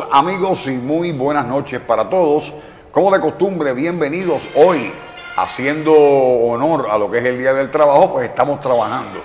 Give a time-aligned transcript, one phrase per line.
[0.00, 2.54] Amigos y muy buenas noches para todos.
[2.90, 4.90] Como de costumbre, bienvenidos hoy
[5.36, 9.20] haciendo honor a lo que es el Día del Trabajo, pues estamos trabajando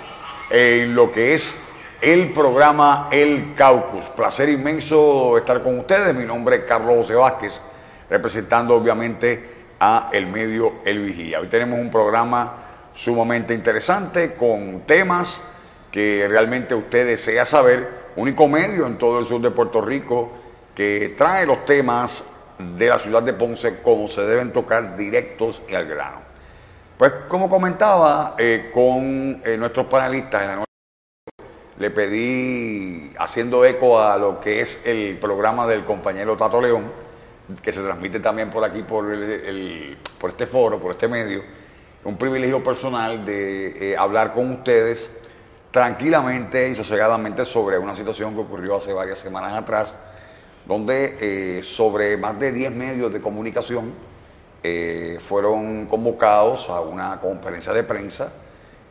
[0.50, 1.56] en lo que es
[2.02, 4.04] el programa El Caucus.
[4.10, 6.14] Placer inmenso estar con ustedes.
[6.14, 7.62] Mi nombre es Carlos José Vázquez,
[8.10, 9.42] representando obviamente
[9.80, 11.40] a el medio El Vigía.
[11.40, 12.56] Hoy tenemos un programa
[12.94, 15.40] sumamente interesante con temas
[15.90, 18.08] que realmente usted desea saber.
[18.16, 20.47] Único medio en todo el sur de Puerto Rico
[20.78, 22.22] que trae los temas
[22.56, 26.20] de la ciudad de Ponce como se deben tocar directos y al grano.
[26.96, 30.66] Pues como comentaba eh, con eh, nuestros panelistas en la noche,
[31.78, 36.92] le pedí, haciendo eco a lo que es el programa del compañero Tato León,
[37.60, 41.42] que se transmite también por aquí, por, este foro, por este medio,
[42.04, 45.10] un privilegio personal de eh, hablar con ustedes
[45.72, 49.92] tranquilamente y sosegadamente sobre una situación que ocurrió hace varias semanas atrás,
[50.68, 53.90] donde eh, sobre más de 10 medios de comunicación
[54.62, 58.30] eh, fueron convocados a una conferencia de prensa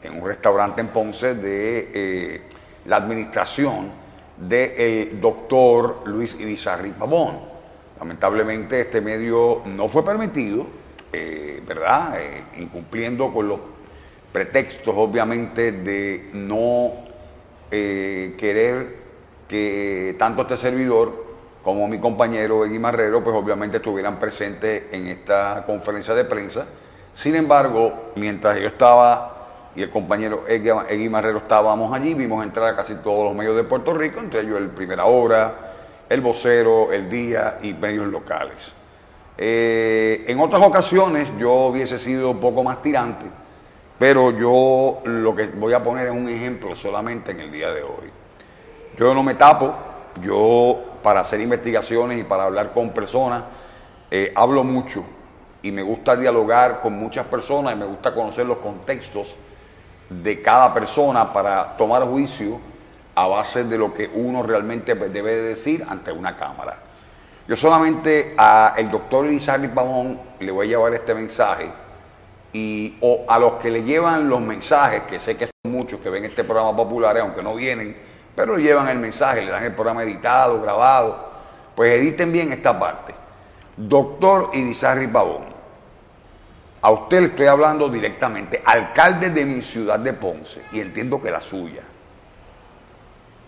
[0.01, 2.41] en un restaurante en Ponce de eh,
[2.85, 3.91] la administración
[4.37, 7.41] del doctor Luis Irizarry Pavón.
[7.99, 10.65] Lamentablemente este medio no fue permitido,
[11.67, 12.19] ¿verdad?
[12.57, 13.59] incumpliendo con los
[14.31, 16.91] pretextos obviamente de no
[17.71, 18.97] querer
[19.47, 21.26] que tanto este servidor
[21.67, 26.65] como mi compañero Egui Marrero, pues obviamente estuvieran presentes en esta conferencia de prensa.
[27.13, 32.75] Sin embargo, mientras yo estaba y el compañero Egui Marrero estábamos allí, vimos entrar a
[32.77, 35.55] casi todos los medios de Puerto Rico, entre ellos el Primera Hora,
[36.07, 38.71] el Vocero, el Día y medios locales.
[39.37, 43.25] Eh, en otras ocasiones yo hubiese sido un poco más tirante,
[43.99, 47.83] pero yo lo que voy a poner es un ejemplo solamente en el día de
[47.83, 48.09] hoy.
[48.97, 49.75] Yo no me tapo,
[50.21, 53.41] yo para hacer investigaciones y para hablar con personas,
[54.11, 55.05] eh, hablo mucho
[55.61, 59.37] y me gusta dialogar con muchas personas y me gusta conocer los contextos
[60.09, 62.59] de cada persona para tomar juicio
[63.15, 66.77] a base de lo que uno realmente debe decir ante una cámara.
[67.47, 71.71] Yo solamente al doctor Elizabeth Pamón le voy a llevar este mensaje
[72.51, 76.09] y o a los que le llevan los mensajes, que sé que son muchos que
[76.09, 77.95] ven este programa popular, aunque no vienen
[78.37, 81.27] pero llevan el mensaje, le dan el programa editado, grabado.
[81.75, 83.15] Pues editen bien esta parte.
[83.75, 85.45] Doctor Irizarry Pavón,
[86.79, 91.31] a usted le estoy hablando directamente, alcalde de mi ciudad de Ponce, y entiendo que
[91.31, 91.81] la suya.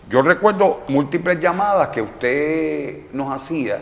[0.08, 3.80] Yo recuerdo múltiples llamadas que usted nos hacía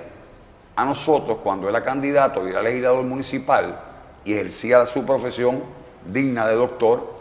[0.77, 3.81] a nosotros cuando era candidato y era legislador municipal
[4.27, 5.63] y ejercía su profesión
[6.05, 7.18] digna de doctor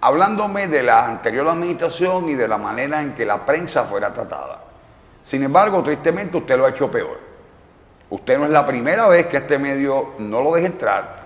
[0.00, 4.62] hablándome de la anterior administración y de la manera en que la prensa fuera tratada.
[5.22, 7.18] Sin embargo, tristemente usted lo ha hecho peor.
[8.10, 11.18] Usted no es la primera vez que este medio no lo deja entrar.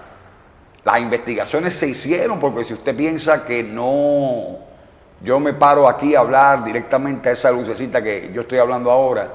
[0.85, 4.59] Las investigaciones se hicieron porque si usted piensa que no,
[5.21, 9.29] yo me paro aquí a hablar directamente a esa lucecita que yo estoy hablando ahora,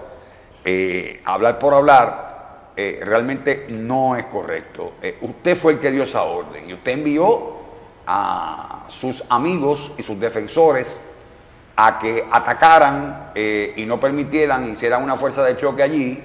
[0.66, 4.96] eh, hablar por hablar, eh, realmente no es correcto.
[5.02, 7.56] Eh, usted fue el que dio esa orden y usted envió
[8.06, 11.00] a sus amigos y sus defensores
[11.76, 16.24] a que atacaran eh, y no permitieran, hicieran una fuerza de choque allí.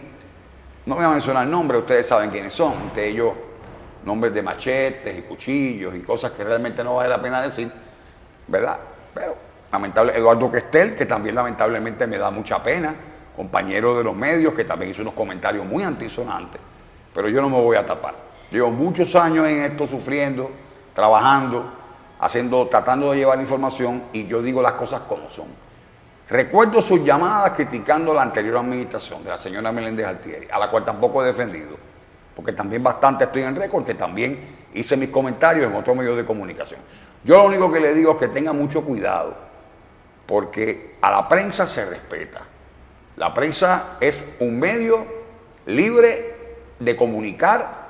[0.86, 3.32] No voy a mencionar nombres, ustedes saben quiénes son, entre ellos
[4.04, 7.70] nombres de machetes y cuchillos y cosas que realmente no vale la pena decir,
[8.48, 8.78] ¿verdad?
[9.14, 9.36] Pero
[9.70, 12.94] lamentable, Eduardo Questel, que también lamentablemente me da mucha pena,
[13.36, 16.60] compañero de los medios, que también hizo unos comentarios muy antisonantes,
[17.14, 18.14] pero yo no me voy a tapar.
[18.50, 20.50] Llevo muchos años en esto sufriendo,
[20.94, 21.81] trabajando,
[22.22, 25.46] haciendo, tratando de llevar información y yo digo las cosas como son.
[26.28, 30.84] Recuerdo sus llamadas criticando la anterior administración de la señora Meléndez Altieri, a la cual
[30.84, 31.76] tampoco he defendido,
[32.34, 34.38] porque también bastante estoy en récord, que también
[34.72, 36.78] hice mis comentarios en otros medios de comunicación.
[37.24, 39.34] Yo lo único que le digo es que tenga mucho cuidado,
[40.24, 42.42] porque a la prensa se respeta.
[43.16, 45.04] La prensa es un medio
[45.66, 46.36] libre
[46.78, 47.82] de comunicar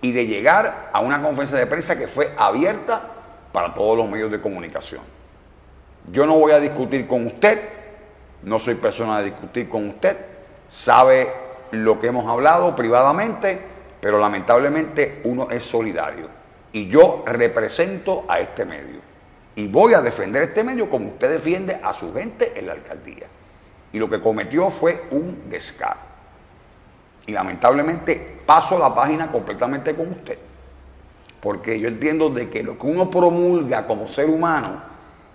[0.00, 3.14] y de llegar a una conferencia de prensa que fue abierta
[3.52, 5.02] para todos los medios de comunicación.
[6.10, 7.60] Yo no voy a discutir con usted,
[8.42, 10.16] no soy persona de discutir con usted,
[10.68, 11.28] sabe
[11.70, 13.60] lo que hemos hablado privadamente,
[14.00, 16.28] pero lamentablemente uno es solidario.
[16.72, 19.00] Y yo represento a este medio.
[19.54, 23.26] Y voy a defender este medio como usted defiende a su gente en la alcaldía.
[23.92, 26.00] Y lo que cometió fue un descaro.
[27.26, 30.38] Y lamentablemente paso la página completamente con usted.
[31.40, 34.82] Porque yo entiendo de que lo que uno promulga como ser humano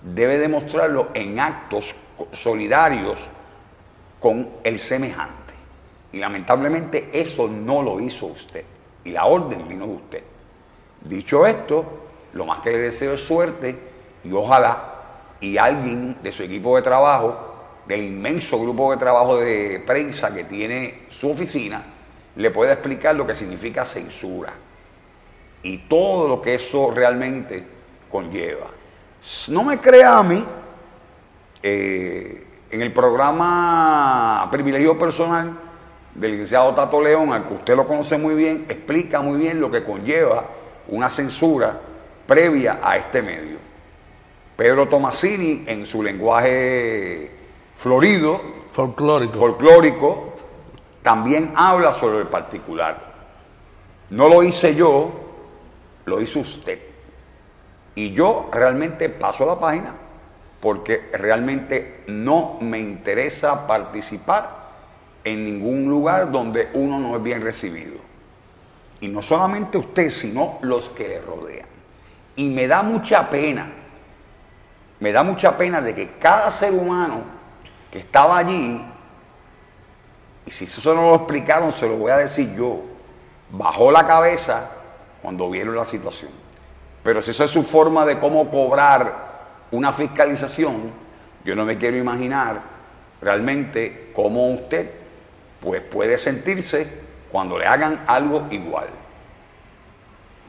[0.01, 1.95] debe demostrarlo en actos
[2.31, 3.17] solidarios
[4.19, 5.53] con el semejante.
[6.11, 8.65] Y lamentablemente eso no lo hizo usted.
[9.05, 10.23] Y la orden vino de usted.
[11.01, 11.85] Dicho esto,
[12.33, 13.77] lo más que le deseo es suerte
[14.23, 14.89] y ojalá
[15.39, 20.45] y alguien de su equipo de trabajo, del inmenso grupo de trabajo de prensa que
[20.45, 21.83] tiene su oficina,
[22.35, 24.53] le pueda explicar lo que significa censura
[25.63, 27.65] y todo lo que eso realmente
[28.11, 28.67] conlleva.
[29.47, 30.45] No me crea a mí,
[31.61, 35.57] eh, en el programa Privilegio Personal
[36.13, 39.71] del licenciado Tato León, al que usted lo conoce muy bien, explica muy bien lo
[39.71, 40.45] que conlleva
[40.89, 41.79] una censura
[42.27, 43.57] previa a este medio.
[44.57, 47.31] Pedro Tomasini, en su lenguaje
[47.77, 50.33] florido, folclórico, folclórico
[51.01, 53.13] también habla sobre el particular.
[54.09, 55.11] No lo hice yo,
[56.05, 56.79] lo hizo usted.
[57.95, 59.93] Y yo realmente paso la página
[60.59, 64.63] porque realmente no me interesa participar
[65.23, 67.97] en ningún lugar donde uno no es bien recibido.
[69.01, 71.67] Y no solamente usted, sino los que le rodean.
[72.35, 73.67] Y me da mucha pena,
[74.99, 77.21] me da mucha pena de que cada ser humano
[77.91, 78.83] que estaba allí,
[80.45, 82.81] y si eso no lo explicaron, se lo voy a decir yo,
[83.51, 84.69] bajó la cabeza
[85.23, 86.29] cuando vieron la situación.
[87.01, 89.31] Pero si eso es su forma de cómo cobrar
[89.71, 90.91] una fiscalización,
[91.45, 92.61] yo no me quiero imaginar
[93.21, 94.91] realmente cómo usted
[95.61, 96.87] pues puede sentirse
[97.31, 98.87] cuando le hagan algo igual.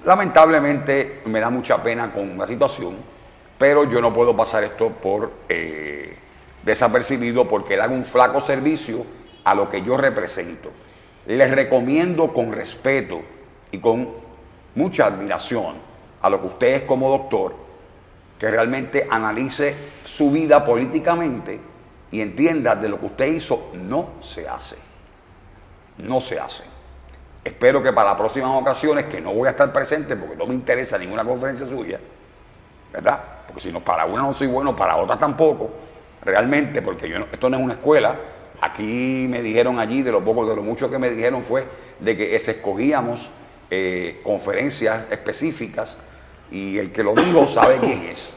[0.05, 2.97] Lamentablemente me da mucha pena con la situación,
[3.57, 6.17] pero yo no puedo pasar esto por eh,
[6.65, 9.07] desapercibido porque le hago un flaco servicio
[9.45, 10.71] a lo que yo represento.
[11.27, 13.23] Les recomiendo con respeto
[13.71, 14.24] y con
[14.75, 15.77] mucha admiración
[16.23, 17.55] a lo que usted es como doctor,
[18.39, 19.75] que realmente analice
[20.05, 21.61] su vida políticamente
[22.11, 24.77] y entienda de lo que usted hizo no se hace.
[25.99, 26.65] No se hace.
[27.45, 30.55] Espero que para las próximas ocasiones, que no voy a estar presente porque no me
[30.55, 32.01] interesa ninguna conferencia suya,
[32.93, 33.21] ¿verdad?
[33.47, 35.71] Porque si no, para una no soy bueno, para otra tampoco,
[36.25, 38.17] realmente, porque yo esto no es una escuela.
[38.61, 41.67] Aquí me dijeron allí, de lo poco, de lo mucho que me dijeron fue
[42.01, 43.31] de que escogíamos
[43.71, 45.97] eh, conferencias específicas
[46.51, 48.33] y el que lo dijo sabe quién es.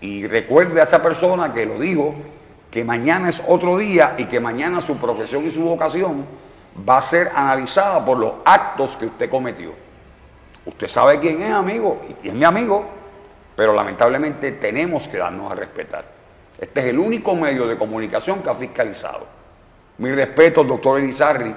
[0.00, 2.14] Y recuerde a esa persona que lo dijo,
[2.70, 6.24] que mañana es otro día y que mañana su profesión y su vocación
[6.88, 9.72] va a ser analizada por los actos que usted cometió.
[10.64, 12.84] Usted sabe quién es, amigo, y es mi amigo,
[13.56, 16.04] pero lamentablemente tenemos que darnos a respetar.
[16.58, 19.26] Este es el único medio de comunicación que ha fiscalizado.
[19.98, 21.54] Mi respeto, doctor Elizarri,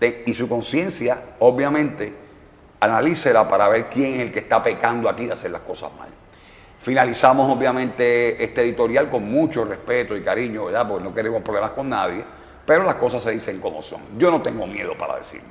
[0.00, 2.12] y su conciencia, obviamente,
[2.80, 6.08] analícela para ver quién es el que está pecando aquí de hacer las cosas mal.
[6.78, 10.86] Finalizamos obviamente este editorial con mucho respeto y cariño, ¿verdad?
[10.86, 12.24] Porque no queremos problemas con nadie,
[12.64, 14.00] pero las cosas se dicen como son.
[14.18, 15.48] Yo no tengo miedo para decirlo.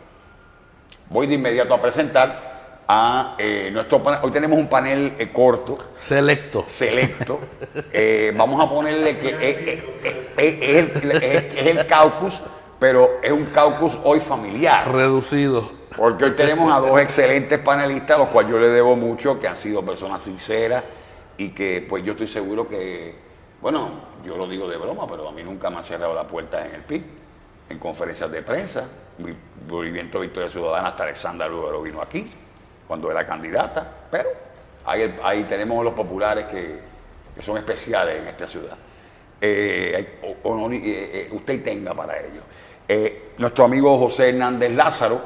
[1.10, 2.56] Voy de inmediato a presentar
[2.88, 4.20] a eh, nuestro panel.
[4.24, 5.78] Hoy tenemos un panel eh, corto.
[5.94, 6.64] Selecto.
[6.68, 7.40] Selecto.
[7.98, 9.82] Eh, vamos a ponerle que
[10.38, 12.42] es el caucus,
[12.80, 14.92] pero es un caucus hoy familiar.
[14.92, 15.70] Reducido.
[15.96, 19.48] Porque hoy tenemos a dos excelentes panelistas, a los cuales yo le debo mucho, que
[19.48, 20.84] han sido personas sinceras
[21.38, 23.16] y que pues yo estoy seguro que,
[23.62, 23.90] bueno,
[24.26, 26.76] yo lo digo de broma, pero a mí nunca me ha cerrado la puerta en
[26.76, 27.04] el PIB,
[27.70, 28.86] en conferencias de prensa.
[29.18, 29.34] Mi
[29.70, 32.30] movimiento Victoria Ciudadana, hasta Alexandra lo vino aquí,
[32.88, 34.30] cuando era candidata, pero
[34.86, 36.96] ahí, tenemos los populares que,
[37.42, 38.78] son especiales en esta ciudad.
[39.42, 42.18] Eh, eh, eh, usted tenga para
[42.88, 43.16] ello.
[43.38, 45.22] nuestro amigo José Hernández Lázaro,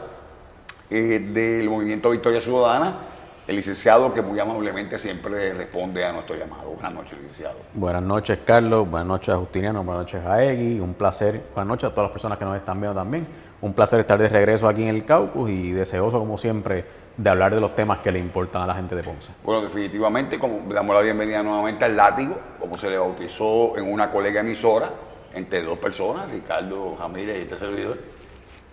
[0.90, 3.10] eh, del Movimiento Victoria Ciudadana,
[3.50, 6.70] el licenciado que muy amablemente siempre responde a nuestro llamado.
[6.70, 7.56] Buenas noches, licenciado.
[7.74, 8.88] Buenas noches, Carlos.
[8.88, 9.84] Buenas noches Justiniano.
[9.84, 10.80] Buenas noches a Egui.
[10.80, 11.42] Un placer.
[11.56, 13.28] Buenas noches a todas las personas que nos están viendo también.
[13.62, 16.86] Un placer estar de regreso aquí en el Caucus y deseoso, como siempre,
[17.18, 19.32] de hablar de los temas que le importan a la gente de Ponce.
[19.44, 24.12] Bueno, definitivamente, como damos la bienvenida nuevamente al látigo, como se le bautizó en una
[24.12, 24.92] colega emisora,
[25.34, 27.98] entre dos personas, Ricardo Jamírez y este servidor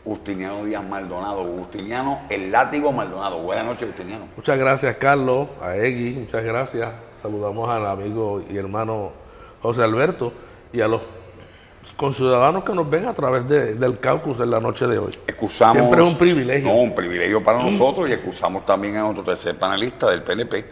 [0.06, 1.44] Justiniano Díaz Maldonado.
[1.44, 3.38] Justiniano, el látigo Maldonado.
[3.38, 4.28] Buenas noches, Justiniano.
[4.36, 6.90] Muchas gracias, Carlos, a Egui, muchas gracias.
[7.20, 9.10] Saludamos al amigo y hermano
[9.60, 10.32] José Alberto
[10.72, 11.02] y a los
[11.96, 15.12] conciudadanos que nos ven a través del caucus en la noche de hoy.
[15.26, 16.68] Excusamos, Siempre es un privilegio.
[16.68, 20.64] No, un privilegio para nosotros y excusamos también a nuestro tercer panelista del PNP,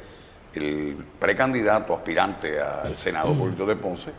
[0.54, 4.10] el precandidato aspirante al Senado Público de Ponce,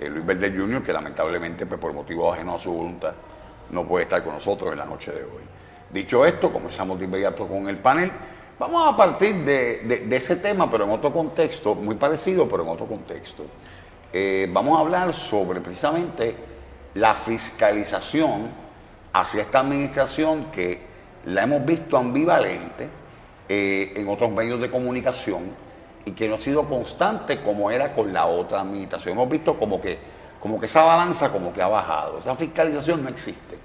[0.00, 3.14] eh, Luis Verde Jr., que lamentablemente pues, por motivo ajeno a su voluntad
[3.70, 5.42] no puede estar con nosotros en la noche de hoy.
[5.90, 8.10] Dicho esto, comenzamos de inmediato con el panel.
[8.58, 12.86] Vamos a partir de, ese tema, pero en otro contexto, muy parecido, pero en otro
[12.86, 13.44] contexto.
[14.12, 16.34] Eh, vamos a hablar sobre precisamente
[16.94, 18.48] la fiscalización
[19.12, 20.80] hacia esta administración que
[21.26, 22.88] la hemos visto ambivalente
[23.48, 25.65] eh, en otros medios de comunicación
[26.06, 29.14] y que no ha sido constante como era con la otra administración.
[29.14, 29.98] Hemos visto como que,
[30.40, 32.18] como que esa balanza como que ha bajado.
[32.18, 33.58] Esa fiscalización no existe.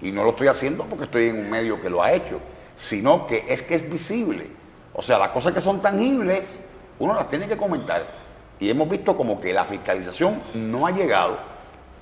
[0.00, 2.40] Y no lo estoy haciendo porque estoy en un medio que lo ha hecho,
[2.76, 4.46] sino que es que es visible.
[4.94, 6.60] O sea, las cosas que son tangibles,
[7.00, 8.06] uno las tiene que comentar.
[8.60, 11.38] Y hemos visto como que la fiscalización no ha llegado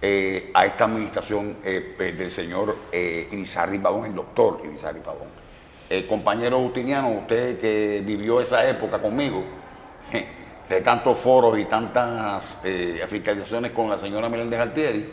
[0.02, 3.28] eh, a esta administración eh, eh, del señor eh,
[3.82, 5.28] Pavón, el doctor Irizarry Pavón.
[6.08, 9.42] compañero Justiniano, usted que vivió esa época conmigo,
[10.68, 12.60] de tantos foros y tantas
[13.08, 15.10] fiscalizaciones con la señora Meléndez Altieri,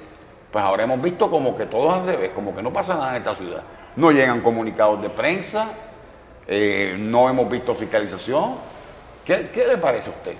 [0.51, 3.17] pues ahora hemos visto como que todo al revés, como que no pasa nada en
[3.17, 3.63] esta ciudad.
[3.95, 5.69] No llegan comunicados de prensa,
[6.97, 8.55] no hemos visto fiscalización.
[9.23, 10.35] ¿Qué, ¿Qué le parece a usted?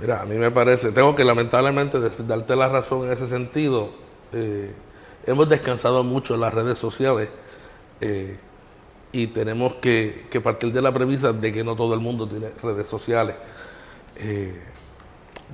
[0.00, 3.90] Mira, a mí me parece, tengo que lamentablemente darte la razón en ese sentido.
[4.32, 4.72] Eh,
[5.26, 7.28] hemos descansado mucho en las redes sociales
[8.00, 8.38] eh,
[9.12, 12.88] y tenemos que, partir de la premisa de que no todo el mundo tiene redes
[12.88, 13.36] sociales.
[14.20, 14.54] Eh,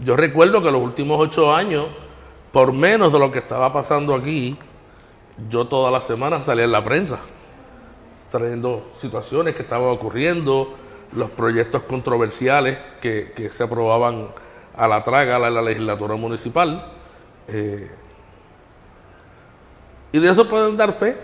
[0.05, 1.87] yo recuerdo que los últimos ocho años,
[2.53, 4.59] por menos de lo que estaba pasando aquí,
[5.49, 7.21] yo toda la semana salía en la prensa,
[8.31, 10.75] trayendo situaciones que estaban ocurriendo,
[11.13, 14.29] los proyectos controversiales que, se aprobaban
[14.77, 16.93] a la traga en la legislatura municipal.
[17.49, 17.91] Eh,
[20.13, 21.17] y de eso pueden dar fe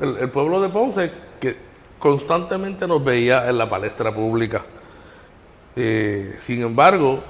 [0.00, 1.56] el, pueblo de Ponce, que
[1.98, 4.62] constantemente nos veía en la palestra pública.
[5.76, 7.22] Eh, sin embargo,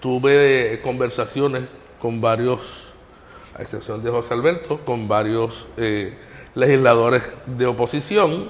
[0.00, 1.62] tuve conversaciones
[2.00, 2.92] con varios,
[3.56, 6.14] a excepción de José Alberto, con varios eh,
[6.54, 8.48] legisladores de oposición,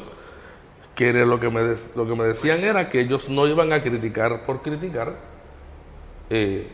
[0.95, 5.15] que lo que, me decían era que ellos no iban a criticar por criticar.
[6.31, 6.69] Eh,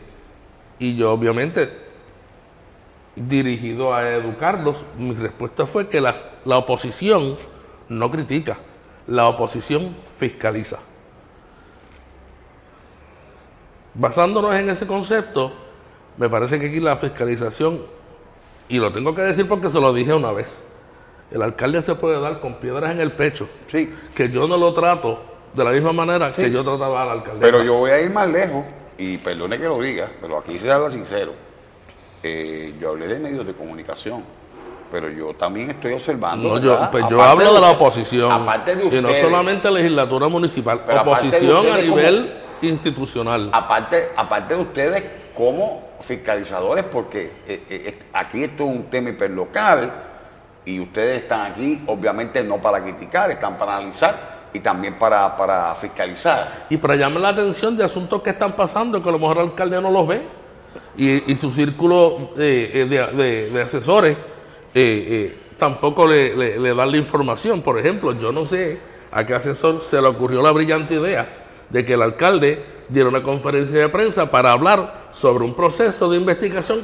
[0.79, 1.69] y yo obviamente,
[3.15, 7.37] dirigido a educarlos, mi respuesta fue que la oposición
[7.89, 8.57] no critica,
[9.07, 10.79] la oposición fiscaliza.
[13.93, 15.51] Basándonos en ese concepto,
[16.17, 17.81] me parece que aquí la fiscalización,
[18.69, 20.57] y lo tengo que decir porque se lo dije una vez,
[21.31, 23.49] el alcalde se puede dar con piedras en el pecho.
[23.67, 23.93] Sí.
[24.15, 25.21] Que yo no lo trato
[25.53, 27.39] de la misma manera que yo trataba al alcalde.
[27.41, 28.63] Pero yo voy a ir más lejos,
[28.97, 31.33] y perdone que lo diga, pero aquí se habla sincero.
[32.23, 34.23] Eh, yo hablé de medios de comunicación,
[34.91, 36.49] pero yo también estoy observando.
[36.49, 38.31] No, yo, pues yo hablo de, la oposición.
[38.31, 43.49] Aparte de ustedes, y no solamente legislatura municipal, oposición a nivel institucional.
[43.53, 45.03] Aparte, aparte de ustedes
[45.33, 49.91] como fiscalizadores, porque eh, eh, aquí esto es un tema hiperlocal
[50.65, 56.65] y ustedes están aquí, obviamente, no para criticar, están para analizar y también para, fiscalizar.
[56.69, 59.43] Y para llamar la atención de asuntos que están pasando que a lo mejor el
[59.43, 60.21] alcalde no los ve.
[60.97, 62.85] Y, su círculo eh,
[63.51, 64.23] de, asesores eh,
[64.75, 67.61] eh, tampoco le, le, dan la información.
[67.61, 68.79] Por ejemplo, yo no sé
[69.11, 71.40] a qué asesor se le ocurrió la brillante idea
[71.71, 76.17] de que el alcalde diera una conferencia de prensa para hablar sobre un proceso de
[76.17, 76.81] investigación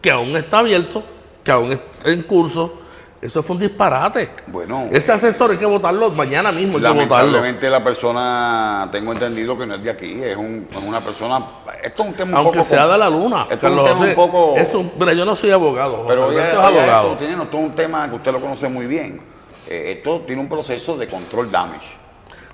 [0.00, 1.02] que aún está abierto,
[1.44, 2.82] que aún está en curso,
[3.22, 4.30] eso fue un disparate.
[4.48, 4.88] Bueno.
[4.90, 6.78] Ese asesor hay que votarlo mañana mismo.
[6.78, 11.46] Hay lamentablemente la persona, tengo entendido que no es de aquí, es, una persona.
[11.84, 13.46] Esto es un tema un Aunque sea de la luna.
[13.48, 14.54] Esto es un tema un poco.
[14.98, 16.04] mira, yo no soy abogado.
[16.08, 17.12] Pero es abogado.
[17.12, 19.20] Esto, tiene, esto es un tema que usted lo conoce muy bien.
[19.68, 22.01] Eh, esto tiene un proceso de control damage.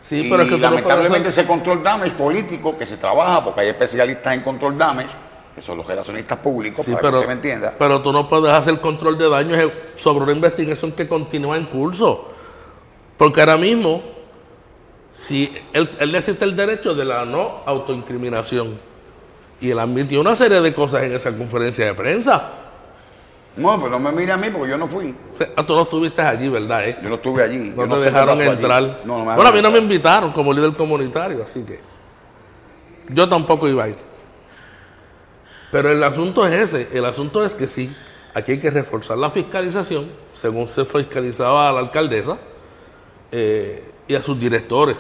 [0.09, 4.33] Sí, pero es que lamentablemente ese control damage político que se trabaja, porque hay especialistas
[4.33, 5.11] en control damage
[5.55, 7.75] que son los relacionistas públicos, para pero, que me entienda.
[7.79, 12.33] Pero tú no puedes hacer control de daños sobre una investigación que continúa en curso.
[13.19, 14.03] Porque ahora mismo,
[15.13, 18.79] si él, él necesita el derecho de la no autoincriminación.
[19.61, 22.68] Y él admitió una serie de cosas en esa conferencia de prensa.
[23.57, 25.15] No, pues no me mire a mí porque yo no fui.
[25.57, 26.89] Ah, tú no estuviste allí, ¿verdad?
[26.89, 26.99] Eh?
[27.03, 27.73] Yo no estuve allí.
[27.75, 29.01] No te dejaron entrar.
[29.05, 31.81] bueno, a mí no me invitaron como líder comunitario, así que
[33.09, 33.97] yo tampoco iba a ir.
[35.71, 37.95] Pero el asunto es ese, el asunto es que sí,
[38.35, 42.39] aquí hay que reforzar la fiscalización, según se fiscalizaba a la alcaldesa
[43.31, 44.97] eh, y a sus directores.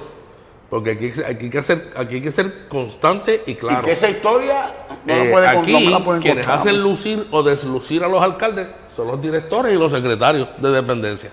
[0.71, 3.81] Porque aquí, hay que ser, aquí hay que ser constante y claro.
[3.81, 8.23] Y que esa historia no eh, puede, aquí, quienes hacen lucir o deslucir a los
[8.23, 11.31] alcaldes son los directores y los secretarios de dependencia.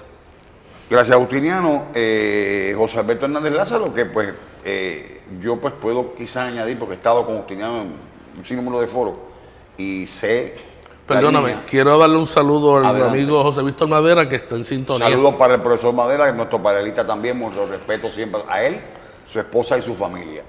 [0.90, 1.88] Gracias, Agustiniano.
[1.94, 4.34] Eh, José Alberto Hernández Lázaro, que pues
[5.42, 7.94] yo pues puedo quizás añadir, porque he estado con Justiniano en
[8.38, 9.16] un sinnúmero de foros
[9.78, 10.56] y sé.
[11.08, 15.08] Perdóname, quiero darle un saludo al amigo José Víctor Madera que está en sintonía.
[15.08, 18.82] Saludos para el profesor Madera, que es nuestro panelista también, mucho respeto siempre a él,
[19.26, 20.44] su esposa y su familia.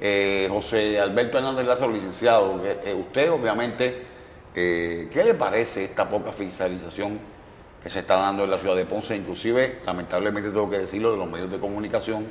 [0.00, 4.10] Eh, José Alberto Hernández Lázaro, licenciado, eh, usted obviamente
[4.52, 7.20] Eh, ¿Qué le parece esta poca fiscalización
[7.80, 9.14] que se está dando en la ciudad de Ponce?
[9.14, 12.26] Inclusive, lamentablemente tengo que decirlo, de los medios de comunicación,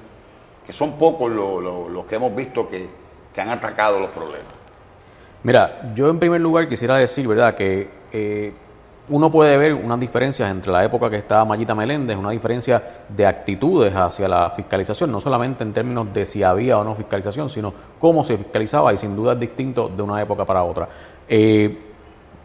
[0.65, 2.89] que son pocos los que hemos visto que,
[3.34, 4.51] que han atacado los problemas.
[5.43, 8.51] Mira, yo en primer lugar quisiera decir, ¿verdad?, que eh,
[9.10, 13.25] uno puede ver unas diferencias entre la época que estaba Mayita Meléndez, una diferencia de
[13.25, 17.74] actitudes hacia la fiscalización, no solamente en términos de si había o no fiscalización, sino
[17.98, 20.88] cómo se fiscalizaba y sin duda es distinto de una época para otra.
[21.28, 21.78] Eh,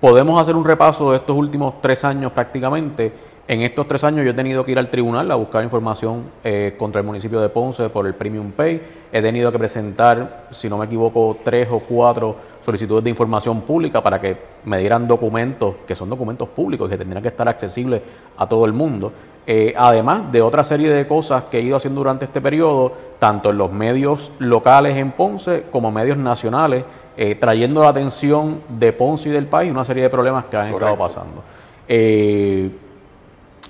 [0.01, 3.13] podemos hacer un repaso de estos últimos tres años prácticamente.
[3.47, 6.75] En estos tres años yo he tenido que ir al tribunal a buscar información eh,
[6.79, 8.81] contra el municipio de Ponce por el Premium Pay.
[9.13, 14.03] He tenido que presentar, si no me equivoco, tres o cuatro solicitudes de información pública
[14.03, 18.01] para que me dieran documentos que son documentos públicos que tendrían que estar accesibles
[18.37, 19.13] a todo el mundo.
[19.47, 23.51] Eh, además de otra serie de cosas que he ido haciendo durante este periodo, tanto
[23.51, 26.85] en los medios locales en Ponce como medios nacionales,
[27.17, 30.69] eh, trayendo la atención de Ponce y del país una serie de problemas que han
[30.69, 31.45] estado pasando.
[31.87, 32.71] Eh,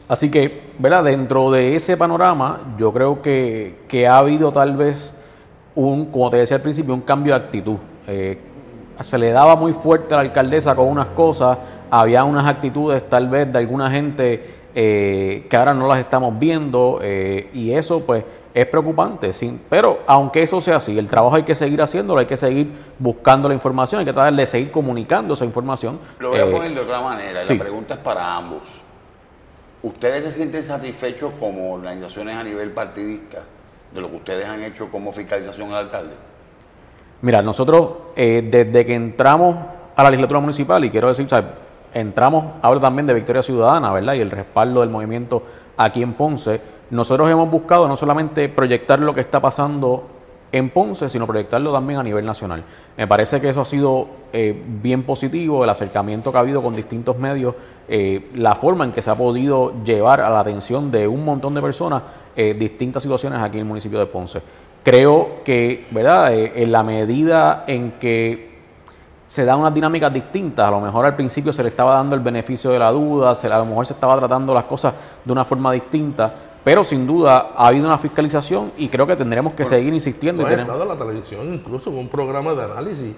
[0.07, 1.03] así que, ¿verdad?
[1.03, 5.13] Dentro de ese panorama, yo creo que, que, ha habido tal vez
[5.75, 7.77] un, como te decía al principio, un cambio de actitud
[9.01, 11.59] se le daba muy fuerte a la alcaldesa con unas cosas,
[11.91, 16.99] había unas actitudes tal vez de alguna gente eh, que ahora no las estamos viendo
[17.03, 19.33] eh, y eso pues es preocupante.
[19.33, 22.71] Sin, pero aunque eso sea así, el trabajo hay que seguir haciéndolo, hay que seguir
[22.99, 25.99] buscando la información, hay que tratar de seguir comunicando esa información.
[26.19, 28.63] Lo voy a eh, poner de otra manera, la pregunta es para ambos.
[29.83, 33.43] ¿Ustedes se sienten satisfechos como organizaciones a nivel partidista
[33.93, 36.15] de lo que ustedes han hecho como fiscalización al alcalde?
[37.25, 39.57] Mira, nosotros eh, desde que entramos
[39.97, 41.27] a la legislatura municipal, y quiero decir,
[41.95, 44.13] entramos, ahora también de Victoria Ciudadana, ¿verdad?
[44.13, 45.43] Y el respaldo del movimiento
[45.79, 46.61] aquí en Ponce,
[46.91, 50.07] nosotros hemos buscado no solamente proyectar lo que está pasando
[50.53, 52.63] en Ponce, sino proyectarlo también a nivel nacional.
[52.95, 56.77] Me parece que eso ha sido eh, bien positivo, el acercamiento que ha habido con
[56.77, 57.55] distintos medios,
[57.89, 61.55] eh, la forma en que se ha podido llevar a la atención de un montón
[61.55, 62.03] de personas
[62.37, 64.43] distintas situaciones aquí en el municipio de Ponce.
[64.85, 66.35] Creo que, ¿verdad?
[66.35, 68.55] Eh, en la medida en que
[69.27, 72.21] se dan unas dinámicas distintas, a lo mejor al principio se le estaba dando el
[72.21, 74.95] beneficio de la duda, se, a lo mejor se estaba tratando las cosas
[75.25, 79.55] de una forma distinta, pero sin duda ha habido una fiscalización y creo que tendremos
[79.55, 80.43] que seguir insistiendo.
[80.43, 80.69] No y tenemos...
[80.69, 83.17] estado en la televisión incluso con un programa de análisis.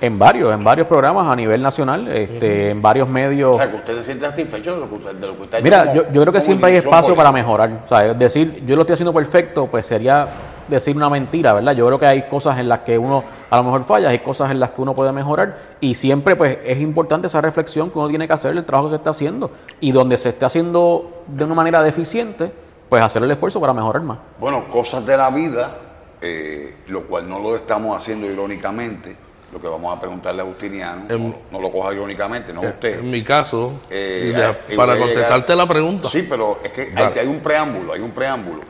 [0.00, 3.54] En varios, en varios programas a nivel nacional, este, en varios medios.
[3.54, 5.62] O sea, que usted se siente satisfecho de lo que usted, de lo que usted
[5.62, 7.82] Mira, yo, yo, creo que siempre hay espacio para mejorar.
[7.84, 10.26] O sea, es decir, yo lo estoy haciendo perfecto, pues sería
[10.76, 11.72] decir una mentira, ¿verdad?
[11.72, 14.50] Yo creo que hay cosas en las que uno a lo mejor falla, hay cosas
[14.50, 18.08] en las que uno puede mejorar y siempre pues es importante esa reflexión que uno
[18.08, 21.44] tiene que hacer del trabajo que se está haciendo y donde se esté haciendo de
[21.44, 22.52] una manera deficiente,
[22.88, 24.18] pues hacer el esfuerzo para mejorar más.
[24.38, 25.76] Bueno, cosas de la vida,
[26.20, 29.16] eh, lo cual no lo estamos haciendo irónicamente,
[29.52, 31.02] lo que vamos a preguntarle a Agustiniano,
[31.50, 33.00] no, lo coja irónicamente, no usted.
[33.00, 34.32] En mi caso, eh,
[34.74, 36.08] para contestarte la pregunta.
[36.08, 38.60] Sí, pero es que hay, hay, un preámbulo, hay un preámbulo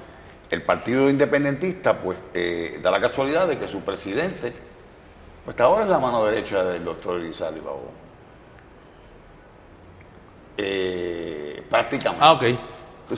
[0.53, 4.53] el Partido Independentista, pues, eh, da la casualidad de que su presidente,
[5.47, 8.03] pues ahora es la mano derecha del doctor Elizalde Babón.
[10.59, 12.25] Eh, prácticamente.
[12.25, 12.45] Ah, ok.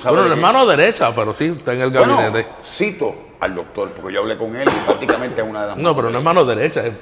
[0.05, 2.47] Bueno, no es mano derecha, pero sí está en el gabinete.
[2.62, 5.94] cito al doctor, porque yo hablé con él y prácticamente es una de las No,
[5.94, 6.94] pero no es mano derecha, es,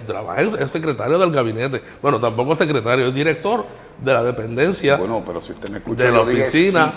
[0.60, 1.82] es secretario del gabinete.
[2.00, 3.66] Bueno, tampoco es secretario, es director
[3.98, 4.96] de la dependencia.
[4.96, 6.92] Bueno, pero si usted me escucha, de la oficina.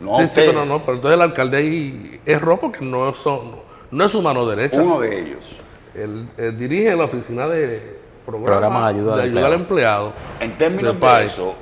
[0.00, 3.56] No, sí, pero no, pero entonces el alcalde ahí es rojo que no, son,
[3.90, 4.80] no es su mano derecha.
[4.80, 5.60] Uno de ellos.
[5.94, 10.12] Él, dirige la oficina de programas, de ayuda, al, empleado.
[10.38, 11.54] En términos de, eso,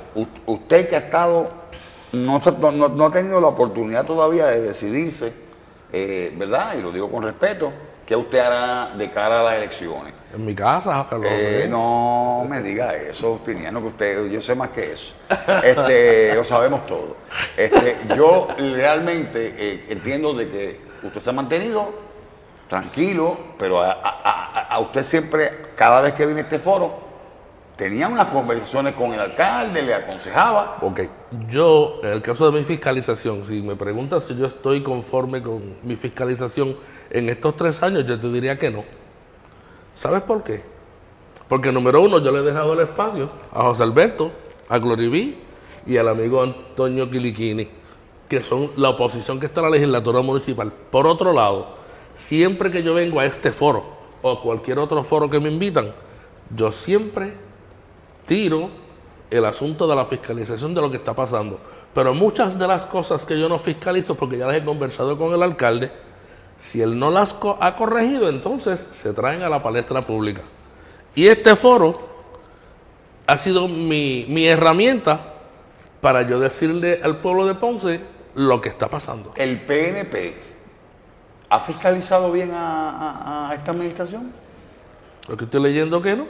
[0.44, 1.48] usted que ha estado,
[2.12, 2.40] no,
[2.88, 5.32] no, ha tenido la oportunidad todavía de decidirse,
[5.92, 6.76] eh, ¿verdad?
[6.76, 7.72] Y lo digo con respeto,
[8.06, 10.14] ¿qué usted hará de cara a las elecciones?
[10.32, 11.28] En mi casa, Carlos.
[11.30, 15.14] Eh, no me diga eso, Justiniano, que usted, yo sé más que eso.
[15.62, 17.16] Este, lo sabemos todo.
[17.56, 22.06] Este, yo realmente eh, entiendo de que usted se ha mantenido
[22.68, 27.06] tranquilo, pero a, usted siempre, cada vez que viene a este foro,
[27.76, 30.78] tenía unas conversaciones con el alcalde, le aconsejaba.
[30.80, 31.00] Ok,
[31.48, 35.76] yo, en el caso de mi fiscalización, si me preguntas si yo estoy conforme con
[35.82, 36.76] mi fiscalización
[37.10, 38.84] en estos tres años, yo te diría que no
[39.96, 40.62] ¿Sabes por qué?
[41.48, 44.30] Porque número uno, yo le he dejado el espacio a José Alberto,
[44.68, 45.38] a Gloriví
[45.86, 47.66] y al amigo Antonio Quiliquini,
[48.28, 50.70] que son la oposición que está en la legislatura municipal.
[50.90, 51.76] Por otro lado,
[52.14, 53.84] siempre que yo vengo a este foro
[54.20, 55.92] o a cualquier otro foro que me invitan,
[56.54, 57.32] yo siempre
[58.26, 58.68] tiro
[59.30, 61.58] el asunto de la fiscalización de lo que está pasando.
[61.94, 65.32] Pero muchas de las cosas que yo no fiscalizo, porque ya las he conversado con
[65.32, 65.90] el alcalde,
[66.58, 70.42] si él no las ha corregido, entonces se traen a la palestra pública.
[71.14, 71.98] Y este foro
[73.26, 75.20] ha sido mi, mi herramienta
[76.00, 78.00] para yo decirle al pueblo de Ponce
[78.34, 79.32] lo que está pasando.
[79.36, 80.34] ¿El PNP
[81.48, 84.32] ha fiscalizado bien a, a- a esta administración?
[85.28, 86.26] Lo que estoy leyendo que no.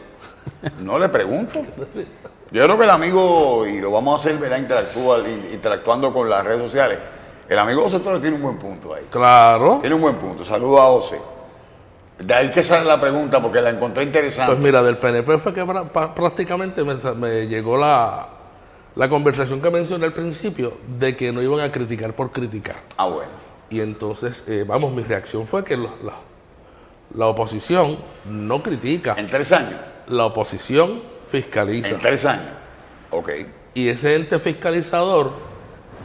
[0.82, 1.60] No le pregunto.
[2.52, 4.40] Yo creo que el amigo, y lo vamos a hacer,
[5.52, 6.98] interactuando con las redes sociales.
[7.48, 9.04] El amigo José Torres tiene un buen punto ahí.
[9.10, 9.78] Claro.
[9.80, 10.44] Tiene un buen punto.
[10.44, 11.20] Saludo a José.
[12.18, 14.52] De ahí que sale la pregunta porque la encontré interesante.
[14.54, 15.64] Pues mira, del PNP fue que
[16.14, 18.28] prácticamente me, me llegó la,
[18.94, 22.76] la conversación que mencioné al principio de que no iban a criticar por criticar.
[22.96, 23.30] ah, bueno.
[23.68, 26.20] Y entonces, eh, vamos, mi reacción fue que la, la-
[27.14, 29.78] la oposición no critica, En tres años.
[30.08, 31.90] la oposición fiscaliza.
[31.90, 32.50] En tres años.
[33.10, 33.30] Ok.
[33.74, 35.32] Y ese ente fiscalizador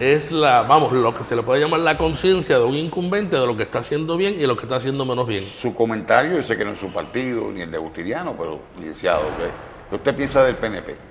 [0.01, 3.45] es la, vamos, lo que se le puede llamar la conciencia de un incumbente de
[3.45, 5.43] lo que está haciendo bien y lo que está haciendo menos bien.
[5.43, 9.21] Su comentario, yo sé que no es su partido ni el de Justiniano, pero licenciado,
[9.37, 9.43] ¿qué
[9.91, 11.10] ¿qué usted piensa del PNP?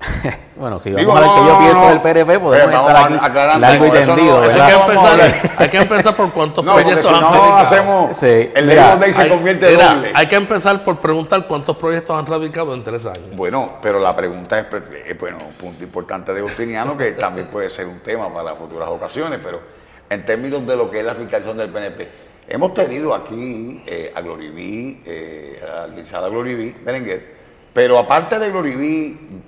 [0.56, 1.88] Bueno, si Digo, vamos a ver no, que yo no, pienso no.
[1.88, 4.78] del PNP, podemos Eh, estar aquí aclarando, largo y eso no, tendido, eso Hay que,
[4.78, 7.56] empezar, hay que empezar por cuántos proyectos si han no radicado.
[7.56, 10.12] hacemos, Sí, el mira, Day se Hay- convierte mira, doble.
[10.14, 13.34] hay que empezar por preguntar cuántos proyectos han radicado en tres años.
[13.34, 14.66] Bueno, pero la pregunta es,
[15.06, 18.90] eh, bueno, un punto importante de Justiniano que también puede ser un tema para futuras
[18.90, 19.60] ocasiones, pero
[20.10, 22.08] en términos de lo que es la fiscalización del PNP,
[22.48, 27.34] hemos tenido aquí eh, a Gloriví, eh, a la licenciada Gloriví Berenguer,
[27.72, 29.42] pero aparte de Gloriví,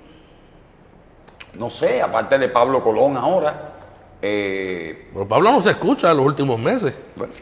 [1.59, 3.73] no sé, aparte de Pablo Colón ahora,
[4.25, 6.93] eh, Pero Pablo no se escucha en los últimos meses.
[7.15, 7.33] bueno,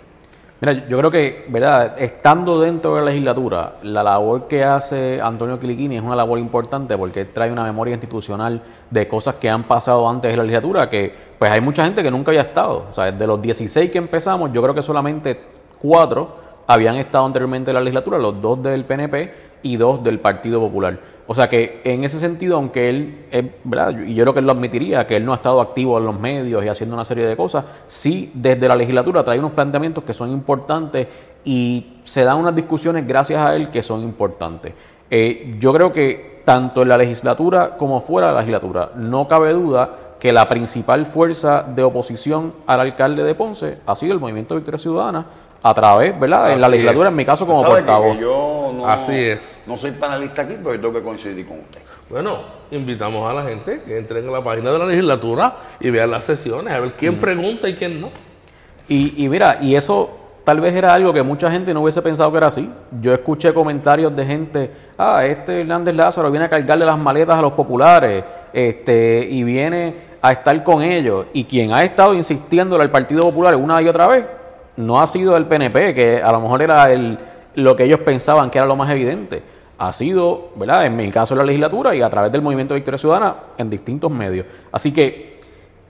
[0.61, 1.99] Mira, yo creo que, ¿verdad?
[1.99, 6.95] Estando dentro de la legislatura, la labor que hace Antonio Quiliquini es una labor importante
[6.99, 11.11] porque trae una memoria institucional de cosas que han pasado antes de la legislatura, que
[11.39, 12.85] pues hay mucha gente que nunca había estado.
[12.91, 15.39] O sea, de los 16 que empezamos, yo creo que solamente
[15.79, 16.35] cuatro
[16.67, 20.99] habían estado anteriormente en la legislatura, los dos del PNP y dos del Partido Popular.
[21.31, 23.97] O sea que en ese sentido, aunque él, es, ¿verdad?
[24.05, 26.19] Y yo creo que él lo admitiría, que él no ha estado activo en los
[26.19, 30.13] medios y haciendo una serie de cosas, sí desde la legislatura trae unos planteamientos que
[30.13, 31.07] son importantes
[31.45, 34.73] y se dan unas discusiones gracias a él que son importantes.
[35.09, 39.53] Eh, yo creo que tanto en la legislatura como fuera de la legislatura, no cabe
[39.53, 44.53] duda que la principal fuerza de oposición al alcalde de Ponce ha sido el Movimiento
[44.53, 45.25] de Victoria Ciudadana
[45.63, 46.51] a través, ¿verdad?
[46.53, 47.11] en la legislatura, es.
[47.11, 48.15] en mi caso como ¿sabe que- portavoz.
[48.15, 49.61] que yo no, Así es.
[49.67, 51.79] no soy panelista aquí, pero yo tengo que coincidir con usted.
[52.09, 52.39] Bueno,
[52.71, 56.25] invitamos a la gente que entren en la página de la legislatura y vean las
[56.25, 58.09] sesiones, a ver quién pregunta y quién no.
[58.89, 62.31] Y, y mira, y eso tal vez era algo que mucha gente no hubiese pensado
[62.31, 62.69] que era así.
[62.99, 67.41] Yo escuché comentarios de gente, ah, este Hernández Lázaro viene a cargarle las maletas a
[67.41, 71.27] los populares, este, y viene a estar con ellos.
[71.33, 74.25] Y quien ha estado insistiéndole al Partido Popular una y otra vez,
[74.77, 77.17] no ha sido el PNP, que a lo mejor era el,
[77.55, 79.41] lo que ellos pensaban que era lo más evidente.
[79.77, 80.85] Ha sido, ¿verdad?
[80.85, 83.69] En mi caso en la legislatura y a través del Movimiento de Victoria Ciudadana en
[83.69, 84.45] distintos medios.
[84.71, 85.31] Así que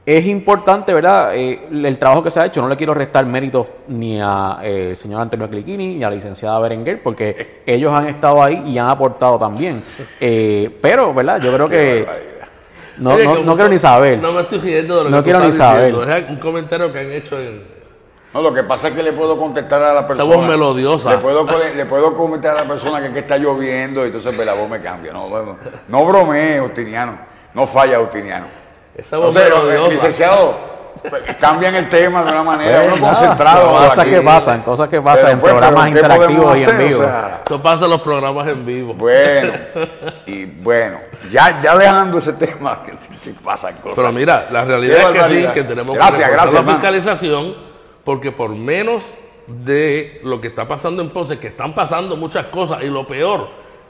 [0.06, 1.36] es importante, ¿verdad?
[1.36, 5.22] Eh, el trabajo que se ha hecho, no le quiero restar méritos ni al señor
[5.22, 9.38] Antonio Cliquini ni a la licenciada Berenguer, porque ellos han estado ahí y han aportado
[9.38, 9.84] también.
[10.20, 11.42] Eh, pero, ¿verdad?
[11.42, 12.06] Yo creo que
[12.98, 14.20] no, Oye, no, no quiero ni saber.
[14.20, 15.94] No me estoy riendo de lo No que tú quiero ni saber.
[15.94, 16.16] diciendo.
[16.16, 17.81] Es un comentario que han hecho en...
[18.34, 20.34] No, lo que pasa es que le puedo contestar a la persona.
[20.36, 21.10] voz melodiosa.
[21.10, 24.46] Le puedo, le puedo comentar a la persona que, que está lloviendo y entonces pues,
[24.48, 25.12] la voz me cambia.
[25.12, 25.58] No, bueno,
[25.90, 27.18] no bromee, Justiniano.
[27.54, 28.46] No falla, Justiniano.
[28.96, 29.92] Esa voz Entonces, eh, melodiosa.
[29.92, 30.56] licenciado,
[31.10, 33.70] pues, cambian el tema de una manera, Pues, uno nada, concentrado.
[33.72, 34.10] Cosas aquí.
[34.12, 36.70] que pasan, cosas que pasan Pero, en pues, programas pero, ¿qué podemos interactivos y en
[36.70, 36.82] hacer?
[36.86, 37.00] O vivo.
[37.04, 38.94] sea, Eso pasa en los programas en vivo.
[38.94, 39.54] bueno,
[40.26, 43.96] y bueno, ya, ya dejando ese tema, que, que pasan cosas.
[43.98, 46.78] Pero mira, la realidad Qué es que sí, que tenemos Gracias, que gracias, la hermano.
[46.78, 47.71] fiscalización,
[48.04, 49.04] porque por menos
[49.48, 53.48] de lo que está pasando en Ponce, que están pasando muchas cosas, y lo peor,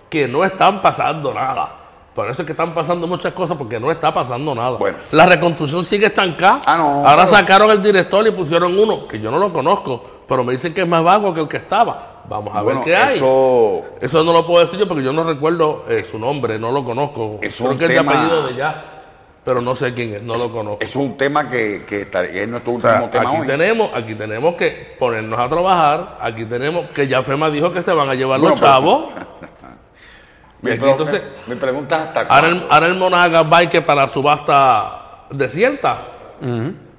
[0.10, 1.78] que no están pasando nada.
[2.16, 4.72] Por eso es que están pasando muchas cosas, porque no está pasando nada.
[4.78, 4.98] Bueno.
[5.12, 6.62] La reconstrucción sigue estancada.
[6.66, 10.44] Ah, no, Ahora sacaron el director y pusieron uno, que yo no lo conozco, pero
[10.44, 12.24] me dicen que es más vago que el que estaba.
[12.28, 13.16] Vamos a Bueno, ver qué hay.
[13.18, 16.72] eso, Eso no lo puedo decir yo porque yo no recuerdo eh, su nombre, no
[16.72, 17.40] lo conozco.
[17.42, 19.01] Es Creo que es de tema- apellido de ya,
[19.44, 20.84] pero no sé quién es, no lo conozco.
[20.84, 23.48] es un tema que, que está- es nuestro O sea, último tema aquí hoy.
[23.48, 27.92] tenemos, aquí tenemos que ponernos a trabajar, aquí tenemos que ya FEMA dijo que se
[27.92, 29.06] van a llevar Bueno, los pero- chavos.
[30.62, 34.08] Mi, pro- entonces, mi pregunta es hasta Ahora el, ahora el Monaga va que para
[34.08, 35.98] subasta desierta.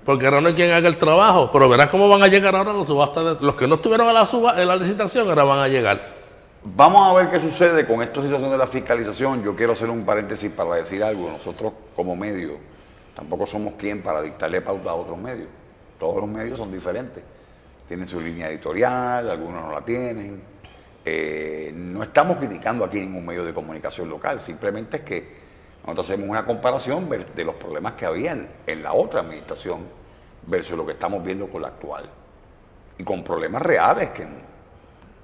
[0.04, 1.48] Porque ahora no hay quien haga el trabajo.
[1.52, 3.38] Pero verás cómo van a llegar ahora los subastas.
[3.38, 6.00] de- los que no estuvieron en la, suba, en la licitación ahora van a llegar.
[6.64, 9.44] Vamos a ver qué sucede con esta situación de la fiscalización.
[9.44, 11.30] Yo quiero hacer un paréntesis para decir algo.
[11.30, 12.72] Nosotros como medio
[13.14, 15.48] tampoco somos quien para dictarle pauta a otros medios.
[15.98, 17.22] Todos los medios son diferentes.
[17.86, 20.42] Tienen su línea editorial, algunos no la tienen.
[21.04, 25.42] Eh, no estamos criticando aquí ningún medio de comunicación local, simplemente es que
[25.82, 29.80] Nosotros hacemos una comparación de los problemas que había en, la otra administración
[30.46, 32.08] versus lo que estamos viendo con la actual.
[32.98, 34.26] Y con problemas reales que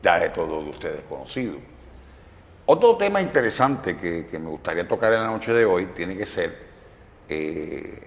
[0.03, 1.59] ya de ustedes conocido.
[2.71, 6.27] Otro tema interesante que, que me gustaría tocar en la noche de hoy tiene que
[6.27, 6.55] ser
[7.27, 7.99] eh,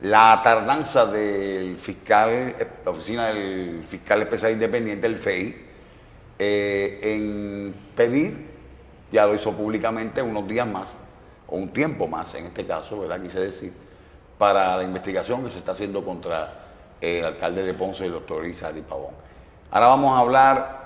[0.00, 5.66] la tardanza del fiscal, eh, la oficina del fiscal especial independiente, el FEI,
[6.38, 8.46] eh, en pedir,
[9.12, 10.88] ya lo hizo públicamente, unos días más,
[11.46, 13.20] o un tiempo más en este caso, ¿verdad?
[13.20, 13.74] Quise decir,
[14.38, 16.54] para la investigación que se está haciendo contra
[16.98, 19.12] el alcalde de Ponce, el doctor Isari Pavón.
[19.70, 20.77] Ahora vamos a hablar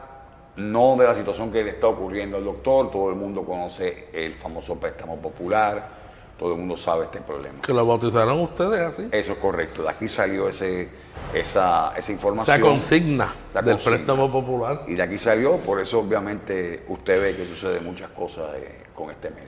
[0.56, 4.34] no de la situación que le está ocurriendo al doctor, todo el mundo conoce el
[4.34, 6.02] famoso préstamo popular,
[6.38, 7.60] todo el mundo sabe este problema.
[7.62, 9.08] Que lo bautizaron ustedes así.
[9.12, 10.88] Eso es correcto, de aquí salió ese,
[11.32, 12.56] esa, esa información.
[12.56, 13.96] Esa consigna La del consigna.
[13.96, 14.82] préstamo popular.
[14.88, 19.10] Y de aquí salió, por eso obviamente usted ve que sucede muchas cosas eh, con
[19.10, 19.46] este medio.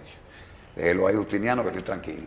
[0.77, 2.23] Déjelo ahí, Justiniano, que estoy tranquilo.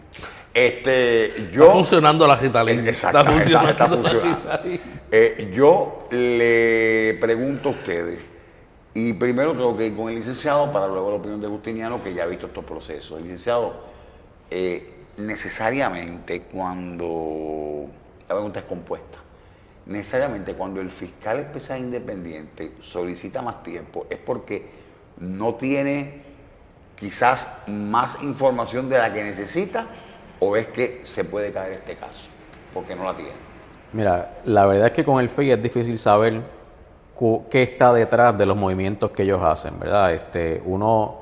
[0.54, 2.88] Este, yo, Está funcionando la Gitalín.
[2.88, 4.50] Exacto, está- está funcionando.
[5.12, 8.20] eh, yo le pregunto a ustedes,
[9.00, 12.16] y primero tengo que ir con el licenciado para luego la opinión de Justiniano, que
[12.16, 13.20] ya ha visto estos procesos.
[13.20, 13.76] El licenciado,
[14.50, 17.86] eh, necesariamente cuando,
[18.28, 19.20] la pregunta es compuesta,
[19.86, 24.66] necesariamente cuando el fiscal especial independiente solicita más tiempo es porque
[25.20, 26.24] no tiene
[26.96, 29.86] quizás más información de la que necesita
[30.40, 32.30] o es que se puede caer este caso
[32.74, 33.34] porque no la tiene.
[33.94, 36.57] Mira, la verdad es que con el FEI es difícil saber
[37.50, 40.14] qué está detrás de los movimientos que ellos hacen, ¿verdad?
[40.14, 41.16] Este, uno,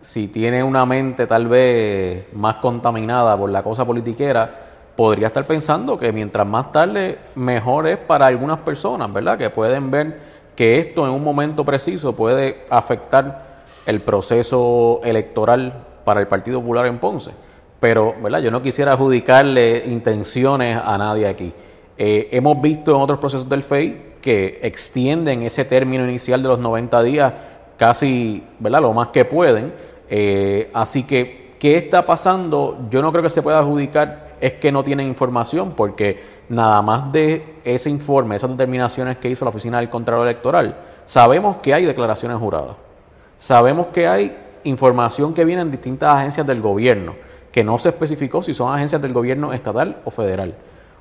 [0.00, 5.98] si tiene una mente tal vez más contaminada por la cosa politiquera, podría estar pensando
[5.98, 9.38] que mientras más tarde, mejor es para algunas personas, ¿verdad?
[9.38, 10.18] Que pueden ver
[10.56, 16.86] que esto en un momento preciso puede afectar el proceso electoral para el Partido Popular
[16.86, 17.30] en Ponce.
[17.78, 18.40] Pero, ¿verdad?
[18.40, 21.52] Yo no quisiera adjudicarle intenciones a nadie aquí.
[21.98, 26.58] Eh, hemos visto en otros procesos del FEI que extienden ese término inicial de los
[26.58, 27.32] 90 días
[27.76, 28.82] casi, ¿verdad?
[28.82, 29.72] Lo más que pueden.
[30.10, 32.88] Eh, así que, ¿qué está pasando?
[32.90, 37.12] Yo no creo que se pueda adjudicar es que no tienen información, porque nada más
[37.12, 41.84] de ese informe, esas determinaciones que hizo la Oficina del Contralor Electoral, sabemos que hay
[41.84, 42.74] declaraciones juradas.
[43.38, 47.14] Sabemos que hay información que viene en distintas agencias del gobierno,
[47.52, 50.52] que no se especificó si son agencias del gobierno estatal o federal.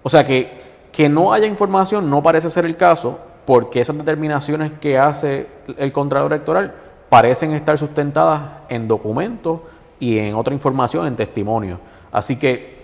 [0.04, 0.65] O sea que,
[0.96, 5.92] que no haya información no parece ser el caso, porque esas determinaciones que hace el
[5.92, 6.74] Contralor Electoral
[7.10, 9.60] parecen estar sustentadas en documentos
[10.00, 11.80] y en otra información, en testimonios.
[12.14, 12.78] Así que,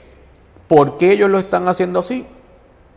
[0.68, 2.28] ¿por qué ellos lo están haciendo así?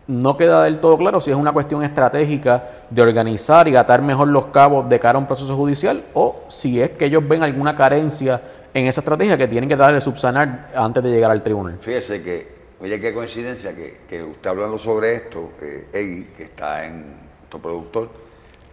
[0.06, 4.28] no queda del todo claro si es una cuestión estratégica de organizar y atar mejor
[4.28, 7.74] los cabos de cara a un proceso judicial o si es que ellos ven alguna
[7.74, 8.38] carencia
[8.74, 11.78] en esa estrategia que tienen que darle subsanar antes de llegar al tribunal.
[11.80, 12.53] Fíjese que,
[12.84, 18.10] oye, qué coincidencia que, que usted hablando sobre esto, eh, que está en nuestro productor,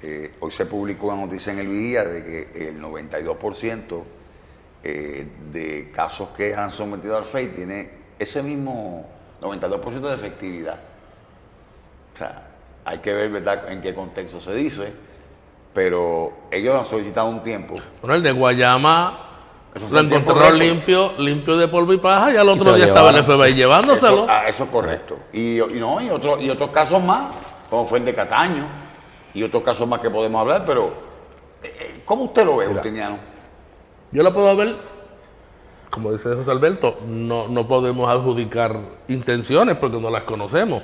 [0.04, 4.04] eh, hoy se publicó una noticia en el Vigía de que el 92%
[4.84, 10.80] eh, de casos que han sometido al FEI tiene ese mismo 92% de efectividad.
[12.13, 12.47] O sea,
[12.84, 14.91] hay que ver, ¿verdad?, en qué contexto se dice,
[15.74, 17.76] pero ellos han solicitado un tiempo.
[18.02, 19.31] Bueno, el de Guayama
[19.80, 20.76] lo fue en tiempo encontraron récord.
[20.76, 24.24] limpio, limpio de polvo y paja y al otro lo día estaba el FBI llevándoselo.
[24.24, 25.18] Eso, ah, eso es correcto.
[25.32, 27.34] Y, y no, y, otro- y otros casos más,
[27.70, 28.66] como fue el de Cataño,
[29.34, 30.88] y otros casos más que podemos hablar, pero
[31.64, 33.18] eh, eh, ¿cómo usted lo ve, Justiniano?
[34.12, 34.76] Yo la puedo ver,
[35.90, 40.84] como dice José Alberto, no, no podemos adjudicar intenciones porque no las conocemos.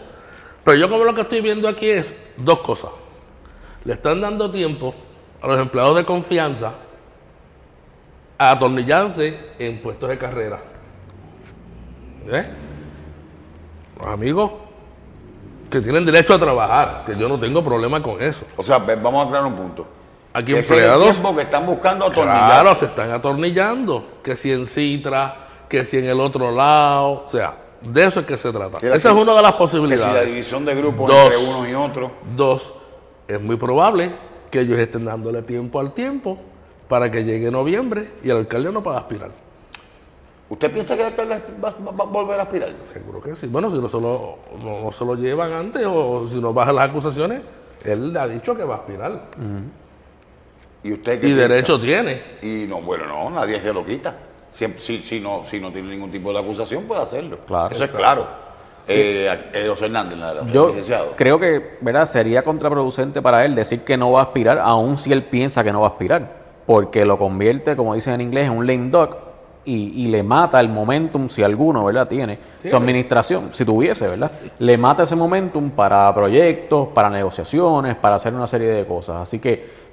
[0.64, 2.92] Pero yo como lo que estoy viendo aquí es dos cosas.
[3.84, 4.96] Le están dando tiempo
[5.42, 6.74] a los empleados de confianza
[8.38, 10.60] atornillarse en puestos de carrera.
[12.30, 12.46] ¿Eh?
[14.00, 14.52] Los amigos
[15.70, 18.46] que tienen derecho a trabajar, que yo no tengo problema con eso.
[18.56, 19.88] O sea, vamos a aclarar un punto.
[20.34, 22.46] Aquí Ese es el empleados tiempo que están buscando atornillar.
[22.48, 24.20] Claro, se están atornillando.
[24.24, 25.36] Que si en Citra,
[25.68, 27.24] que si en el otro lado.
[27.26, 28.78] O sea, de eso es que se trata.
[28.78, 30.32] Esa es una de las Que si la posibilidades.
[30.32, 31.26] división de grupos Dos.
[31.26, 32.12] entre unos y otros.
[32.36, 32.74] Dos,
[33.28, 34.12] es muy probable
[34.52, 36.38] que ellos estén dándole tiempo al tiempo
[36.88, 39.30] para que llegue noviembre y el alcalde no pueda aspirar.
[40.50, 42.70] ¿Usted piensa que el alcalde va, va- va a volver a aspirar?
[42.92, 43.48] Seguro que sí.
[43.48, 46.76] Bueno, si no se lo, no, no se lo llevan antes o si no bajan
[46.76, 47.42] las acusaciones,
[47.84, 49.24] él le ha dicho que va a aspirar.
[50.84, 51.48] ¿Y usted qué Y piensa?
[51.50, 52.22] derecho tiene.
[52.42, 54.16] Y no, bueno, no, nadie se lo quita.
[54.52, 57.40] Siempre, si, si, no, si no tiene ningún tipo de acusación, puede hacerlo.
[57.46, 57.76] Claro.
[57.76, 58.26] Eso es claro.
[58.88, 61.14] Eh, eh, José Hernández, nada, Yo licenciado.
[61.18, 62.06] creo que ¿verdad?
[62.06, 65.74] sería contraproducente para él decir que no va a aspirar, aun si él piensa que
[65.74, 69.16] no va a aspirar, porque lo convierte, como dicen en inglés, en un lame duck
[69.66, 72.08] y, y le mata el momentum, si alguno, ¿verdad?
[72.08, 72.38] Tiene
[72.70, 74.32] su administración, si tuviese, ¿verdad?
[74.60, 79.16] Le mata ese momentum para proyectos, para negociaciones, para hacer una serie de cosas.
[79.22, 79.88] Así que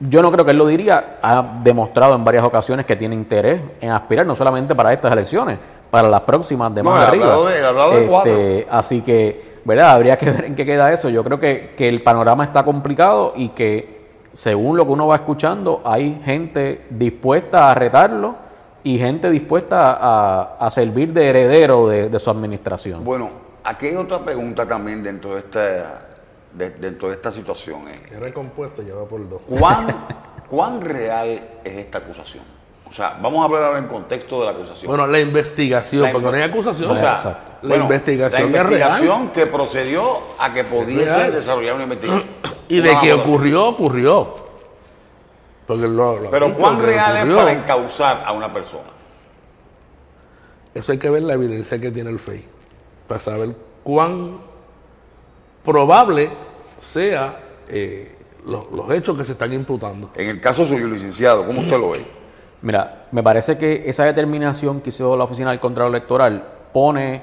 [0.00, 3.60] yo no creo que él lo diría, ha demostrado en varias ocasiones que tiene interés
[3.80, 5.58] en aspirar, no solamente para estas elecciones,
[5.90, 7.24] para las próximas de No, más él ha arriba.
[7.26, 8.32] hablado de- hablado de Este, cuatro.
[8.70, 9.90] Así que, ¿verdad?
[9.90, 11.08] Habría que ver en qué queda eso.
[11.08, 13.93] Yo creo que, que el panorama está complicado y que,
[14.34, 18.34] según lo que uno va escuchando, hay gente dispuesta a retarlo
[18.82, 23.02] y gente dispuesta a, a servir de heredero de, de su administración.
[23.04, 23.30] Bueno,
[23.64, 26.06] aquí hay otra pregunta también dentro de esta,
[26.52, 27.88] de- dentro de esta situación.
[27.88, 28.00] eh.
[28.12, 29.40] Es recompuesto, lleva por dos.
[29.48, 29.86] ¿Cuán,
[30.48, 31.28] ¿Cuán real
[31.64, 32.44] es esta acusación?
[32.94, 34.86] O sea, vamos a hablar ahora en contexto de la acusación.
[34.86, 36.92] Bueno, la investigación, La porque no hay acusación.
[36.92, 37.52] O sea, Exacto.
[37.62, 38.82] La bueno, investigación la es real.
[38.82, 42.30] investigación que procedió a que pudiese desarrollar una investigación.
[42.68, 44.36] y Una de que ocurrió, ocurrió.
[45.66, 48.90] Porque lo, lo Pero ¿cuán real es para encauzar a una persona?
[50.72, 52.44] Eso hay que ver la evidencia que tiene el FEI
[53.08, 54.38] para saber cuán
[55.64, 56.30] probable
[56.78, 60.10] sea eh, los, los hechos que se están imputando.
[60.14, 62.22] En el caso suyo, licenciado, ¿cómo usted lo ve?
[62.64, 67.20] Mira, me parece que esa determinación que hizo la Oficina del Contralor Electoral pone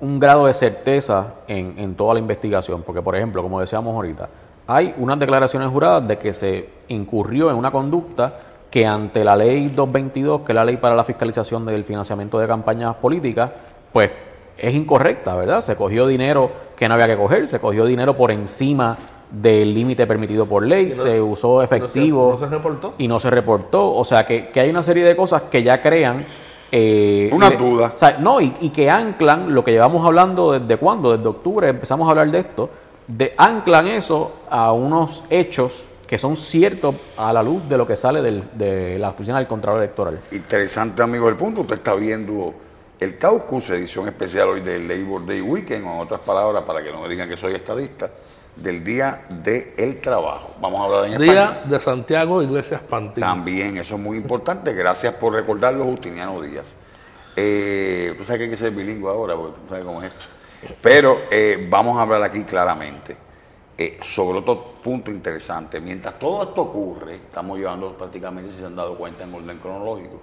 [0.00, 4.30] un grado de certeza en, en toda la investigación, porque por ejemplo, como decíamos ahorita,
[4.66, 8.32] hay unas declaraciones juradas de que se incurrió en una conducta
[8.70, 12.48] que ante la ley 222, que es la ley para la fiscalización del financiamiento de
[12.48, 13.50] campañas políticas,
[13.92, 14.10] pues
[14.56, 15.60] es incorrecta, ¿verdad?
[15.60, 18.96] Se cogió dinero que no había que coger, se cogió dinero por encima
[19.30, 22.94] del límite permitido por ley, no- se usó efectivo no se reportó.
[22.98, 23.94] y no se reportó.
[23.94, 26.24] O sea, que, que hay una serie de cosas que ya crean...
[26.72, 27.92] eh, Una le- duda.
[27.94, 31.68] o sea, no, y, y que anclan lo que llevamos hablando desde cuándo, desde octubre
[31.68, 32.70] empezamos a hablar de esto,
[33.06, 37.96] de anclan eso a unos hechos que son ciertos a la luz de lo que
[37.96, 40.20] sale del- de la oficina del Contralor Electoral.
[40.30, 41.62] Interesante, amigo del punto.
[41.62, 42.54] Usted está viendo
[43.00, 46.90] el Caucus, edición especial hoy del Labor Day Weekend, o en otras palabras, para que
[46.92, 48.08] no me digan que soy estadista,
[48.56, 50.54] del Día del Trabajo.
[50.60, 51.18] Vamos a hablar en.
[51.18, 53.22] Día de Santiago Iglesias Pantín.
[53.22, 54.72] También, eso es muy importante.
[54.72, 56.66] Gracias por recordarlo, Justiniano Díaz.
[57.36, 60.26] Eh, tú sabes que hay que ser bilingüe ahora, porque tú sabes cómo es esto.
[60.80, 63.16] Pero eh, vamos a hablar aquí claramente
[63.76, 65.78] eh, sobre otro punto interesante.
[65.78, 70.22] Mientras todo esto ocurre, estamos llevando prácticamente, si se han dado cuenta, en orden cronológico.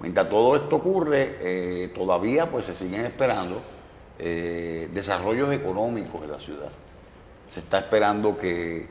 [0.00, 3.62] Mientras todo esto ocurre, eh, todavía pues se siguen esperando
[4.20, 6.68] desarrollos económicos en la ciudad
[7.52, 8.86] se está esperando que,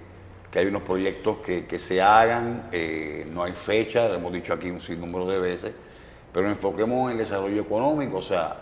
[0.52, 4.54] que hay unos proyectos que, que se hagan, eh, no hay fecha, lo hemos dicho
[4.54, 5.74] aquí un sinnúmero de veces,
[6.34, 8.58] pero enfoquemos en el desarrollo económico, o sea,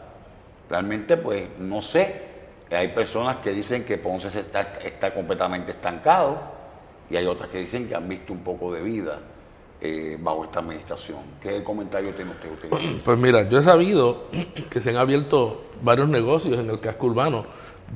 [0.70, 2.28] realmente pues no sé,
[2.70, 6.38] hay personas que dicen que Ponce está, está completamente estancado
[7.10, 9.20] y hay otras que dicen que han visto un poco de vida
[9.80, 11.20] eh, bajo esta administración.
[11.42, 12.52] ¿Qué comentario tiene usted?
[12.52, 13.02] usted?
[13.04, 14.26] Pues mira, yo he sabido
[14.70, 17.46] que se han abierto varios negocios en el casco urbano.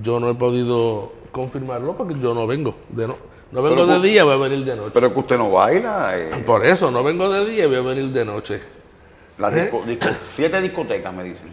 [0.01, 2.75] Yo no he podido confirmarlo porque yo no vengo.
[2.89, 3.15] De no,
[3.51, 4.91] no vengo Pero de día, voy a venir de noche.
[4.93, 8.07] Pero que usted no baila, eh, Por eso, no vengo de día voy a venir
[8.11, 8.61] de noche.
[9.37, 11.51] las disco- disco- siete discotecas me dicen,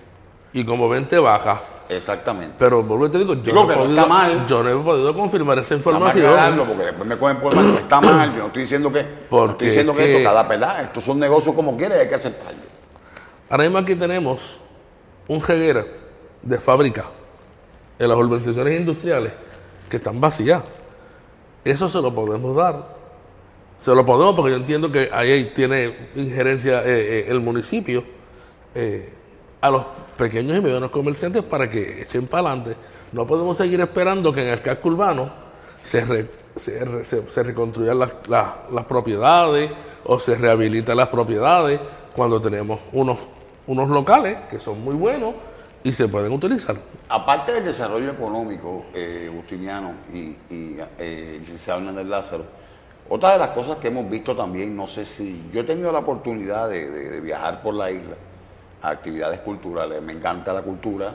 [0.52, 1.60] Y como vente baja.
[1.88, 2.54] exactamente.
[2.58, 4.46] Pero vuelvo y te digo, yo, Digo no, podido, mal.
[4.46, 6.56] yo no he podido confirmar esa información.
[6.66, 7.74] porque después me cogen por mal.
[7.78, 10.28] Está mal, yo no estoy diciendo que, no Porque estoy diciendo que, es que- esto,
[10.30, 12.60] cada pelada, estos son negocios como quiera y hay que aceptarlo.
[13.50, 14.60] Ahora mismo aquí tenemos
[15.26, 15.84] un jeguera
[16.42, 17.04] de fábrica
[17.98, 19.32] en las urbanizaciones industriales
[19.88, 20.62] que están vacías.
[21.64, 22.96] Eso se lo podemos dar.
[23.78, 28.02] Se lo podemos porque yo entiendo que ahí tiene injerencia eh, eh, el municipio
[28.74, 29.12] eh,
[29.60, 29.84] a los
[30.16, 32.76] pequeños y medianos comerciantes para que echen para adelante.
[33.12, 35.30] No podemos seguir esperando que en el casco urbano
[35.82, 39.70] se, re- se, re- se- se reconstruyan las, propiedades
[40.04, 41.80] o se rehabiliten las propiedades
[42.14, 45.34] cuando tenemos unos locales que son muy buenos
[45.84, 46.76] y se pueden utilizar.
[47.08, 52.44] Aparte del desarrollo económico, eh, Justiniano y, y eh, licenciado Hernández Lázaro,
[53.08, 56.00] otra de las cosas que hemos visto también, no sé si yo he tenido la
[56.00, 58.16] oportunidad de, de- de viajar por la isla
[58.82, 61.14] a actividades culturales, me encanta la cultura,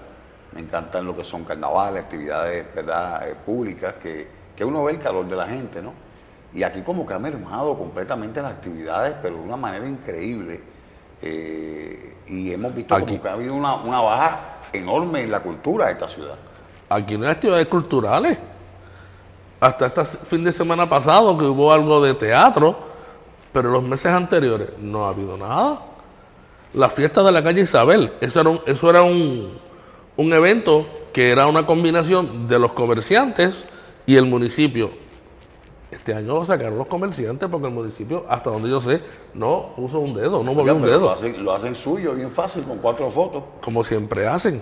[0.54, 3.28] me encantan lo que son carnavales, actividades ¿verdad?
[3.30, 5.94] eh, públicas, que, que uno ve el calor de la gente, ¿no?
[6.54, 10.62] Y aquí como que ha mermado completamente las actividades, pero de una manera increíble.
[11.22, 13.06] eh, y hemos visto Aquí.
[13.06, 14.40] como que ha habido una, una baja
[14.74, 16.36] enorme en la cultura de esta ciudad.
[16.90, 18.38] Aquí no hay actividades culturales.
[19.60, 22.78] Hasta este fin de semana pasado que hubo algo de teatro,
[23.54, 25.80] pero los meses anteriores no ha habido nada.
[26.74, 29.60] La fiesta de la calle Isabel, eso era un,
[30.18, 33.64] evento que era una combinación de los comerciantes
[34.06, 34.90] y el municipio.
[35.94, 39.02] Este año lo sacaron los comerciantes porque el municipio, hasta donde yo sé,
[39.34, 41.12] no puso un dedo, no movió un Lo dedo.
[41.12, 43.44] hacen, lo hacen suyo, bien fácil, con cuatro fotos.
[43.64, 44.62] Como siempre hacen,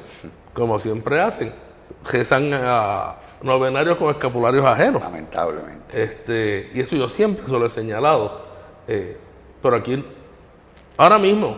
[0.54, 1.54] como siempre hacen.
[2.12, 5.02] Rezan a novenarios con escapularios ajenos.
[5.02, 6.04] Lamentablemente.
[6.04, 8.42] Este, y eso yo siempre se lo he señalado.
[8.88, 9.18] Eh,
[9.62, 10.04] pero aquí,
[10.98, 11.56] ahora mismo,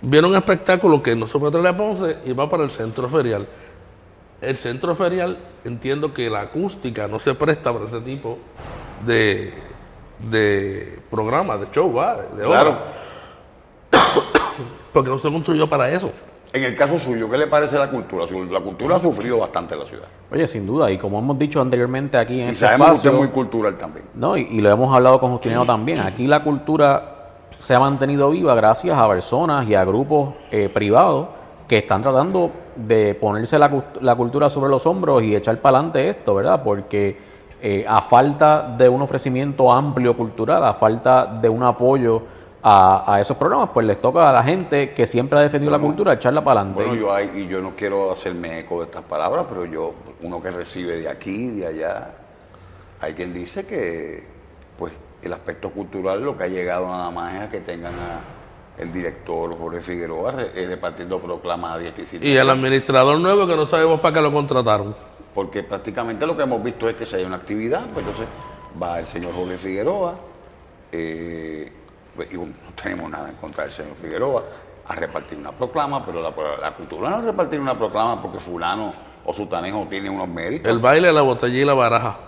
[0.00, 3.08] viene un espectáculo que no se puede traer a Ponce y va para el centro
[3.08, 3.46] ferial.
[4.40, 8.38] El centro ferial, entiendo que la acústica no se presta para ese tipo
[9.04, 9.52] de,
[10.30, 12.16] de programa, de show, ¿va?
[12.36, 12.60] de obra.
[12.60, 12.78] Claro.
[14.92, 16.12] Porque no se construyó para eso.
[16.52, 18.24] En el caso suyo, ¿qué le parece la cultura?
[18.50, 20.06] La cultura ha sufrido bastante en la ciudad.
[20.30, 23.10] Oye, sin duda, y como hemos dicho anteriormente aquí en Y este sabemos que usted
[23.10, 24.06] es muy cultural también.
[24.14, 26.00] No, y, y lo hemos hablado con Justiniano también.
[26.00, 27.16] Aquí la cultura
[27.58, 31.28] se ha mantenido viva gracias a personas y a grupos eh, privados
[31.68, 36.08] que están tratando de ponerse la, la cultura sobre los hombros y echar para adelante
[36.08, 36.62] esto, ¿verdad?
[36.64, 37.16] Porque
[37.60, 42.22] eh, a falta de un ofrecimiento amplio cultural, a falta de un apoyo
[42.62, 45.78] a, a esos programas, pues les toca a la gente que siempre ha defendido la
[45.78, 46.82] cultura echarla para adelante.
[46.84, 49.92] Bueno, yo, hay- y yo no quiero hacerme eco de estas palabras, pero yo,
[50.22, 52.10] uno que recibe de aquí, de allá,
[53.00, 54.24] hay quien dice que
[54.78, 54.92] pues
[55.22, 58.37] el aspecto cultural lo que ha llegado nada más es a que tengan a
[58.78, 63.66] el director Jorge Figueroa eh, repartiendo proclamas a 17 Y el administrador nuevo que no
[63.66, 64.94] sabemos para qué lo contrataron.
[65.34, 68.26] porque prácticamente lo que hemos visto es que si hay una actividad, pues entonces
[68.80, 70.14] va el señor Jorge Figueroa,
[70.92, 71.72] eh,
[72.16, 72.46] pues, y no
[72.80, 74.42] tenemos nada en contra del señor Figueroa,
[74.86, 78.92] a repartir una proclama, pero la, la cultura no es repartir una proclama porque fulano
[79.24, 80.70] o sutanejo tiene unos méritos.
[80.70, 82.18] El baile, la botella y la baraja.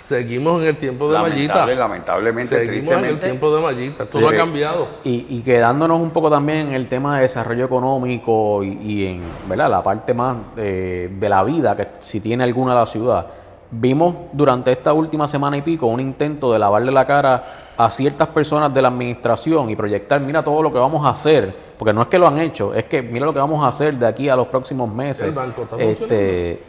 [0.00, 1.66] Seguimos en el tiempo de Lamentable, Mallita.
[1.76, 2.84] lamentablemente, Seguimos en el
[3.18, 3.26] tristemente.
[3.26, 4.06] tiempo de Mallita.
[4.10, 4.18] Sí.
[4.20, 4.88] no ha cambiado.
[5.04, 9.22] Y, y quedándonos un poco también en el tema de desarrollo económico y, y en
[9.48, 9.70] ¿verdad?
[9.70, 13.26] la parte más eh, de la vida, que si tiene alguna la ciudad,
[13.70, 18.26] vimos durante esta última semana y pico un intento de lavarle la cara a ciertas
[18.28, 22.02] personas de la administración y proyectar, mira todo lo que vamos a hacer, porque no
[22.02, 24.28] es que lo han hecho, es que mira lo que vamos a hacer de aquí
[24.28, 25.22] a los próximos meses.
[25.28, 26.60] El banco está este,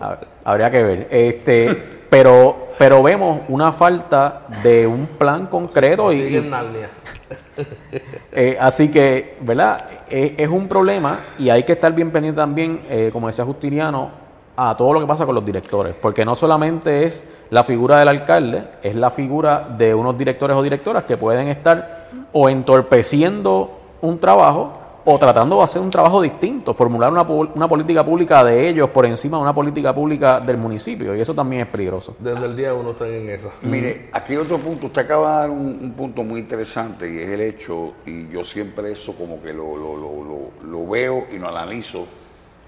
[0.00, 1.08] a- habría que ver.
[1.10, 6.36] Este, pero, pero vemos una falta de un plan concreto y,
[8.32, 9.84] eh, así que, ¿verdad?
[10.08, 14.26] Eh, es un problema y hay que estar bien pendiente también, eh, como decía Justiniano,
[14.56, 18.08] a todo lo que pasa con los directores, porque no solamente es la figura del
[18.08, 24.18] alcalde, es la figura de unos directores o directoras que pueden estar o entorpeciendo un
[24.18, 28.90] trabajo o tratando de hacer un trabajo distinto, formular una, una política pública de ellos
[28.90, 32.16] por encima de una política pública del municipio, y eso también es peligroso.
[32.18, 33.50] Desde el día uno están en esa.
[33.62, 37.18] Mire, aquí hay otro punto, usted acaba de dar un, un punto muy interesante y
[37.18, 41.26] es el hecho, y yo siempre eso como que lo, lo, lo, lo- lo veo
[41.32, 42.04] y lo analizo,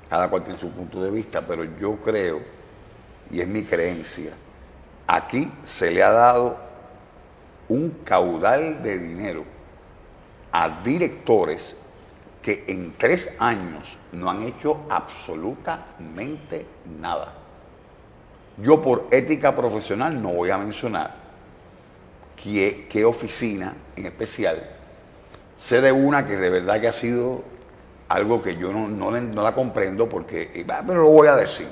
[0.08, 2.38] cada cual tiene su punto de vista, pero yo creo,
[3.32, 4.30] y es mi creencia,
[5.08, 6.56] aquí se le ha dado
[7.68, 9.42] un caudal de dinero
[10.52, 11.76] a directores
[12.42, 16.66] que en tres años no han hecho absolutamente
[17.00, 17.34] nada.
[18.58, 21.14] Yo por ética profesional no voy a mencionar
[22.36, 24.70] qué, qué oficina en especial.
[25.56, 27.42] Sé de una que de verdad que ha sido
[28.08, 31.68] algo que yo no, no, no la comprendo porque, eh, pero lo voy a decir.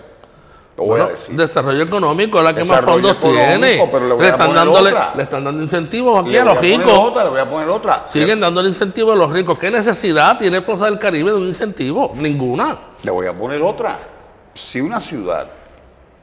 [0.77, 3.89] Bueno, desarrollo económico es la que más fondos tiene.
[3.91, 5.13] pero le voy le, a están poner dándole, otra.
[5.17, 6.93] le están dando incentivos aquí Le a voy los ricos.
[6.99, 8.05] otra, le voy a poner otra.
[8.07, 9.59] Siguen dándole incentivos a los ricos.
[9.59, 12.13] ¿Qué necesidad tiene Plaza del Caribe de un incentivo?
[12.15, 12.77] Ninguna.
[13.03, 13.97] Le voy a poner otra.
[14.53, 15.47] Si una ciudad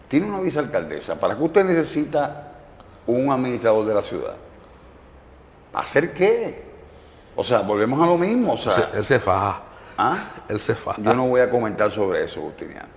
[0.08, 2.52] tiene una vicealcaldesa, ¿para qué usted necesita
[3.08, 4.34] un administrador de la ciudad?
[5.74, 6.64] ¿Hacer qué?
[7.36, 8.54] O sea, volvemos a lo mismo.
[8.54, 9.62] O sea, Se- Él se faja.
[9.98, 10.18] ¿ah?
[10.48, 11.02] Él se faja.
[11.02, 12.93] yo no voy a comentar sobre eso, Justiniano.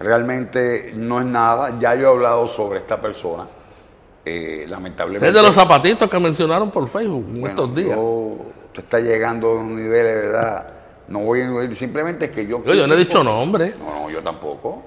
[0.00, 1.78] Realmente no es nada.
[1.80, 3.46] Ya yo he hablado sobre esta persona.
[4.24, 5.26] Eh, lamentablemente.
[5.28, 7.96] Es de los zapatitos que mencionaron por Facebook en Bueno, estos días.
[7.96, 8.36] yo-
[8.66, 10.66] usted está llegando a un nivel de verdad.
[11.08, 12.62] No voy a ir, simplemente es que yo.
[12.64, 13.74] Yo, yo no he dicho nombre.
[13.78, 14.82] No, no, yo tampoco.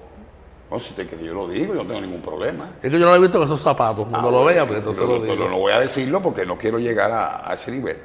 [0.70, 2.70] No, si usted quiere, yo lo digo, yo no tengo ningún problema.
[2.80, 4.06] Es que yo no lo he visto con esos zapatos.
[4.08, 5.48] Cuando Ah, lo vea, pues entonces lo pero digo.
[5.48, 7.98] no voy a decirlo porque no quiero llegar a, a ese nivel.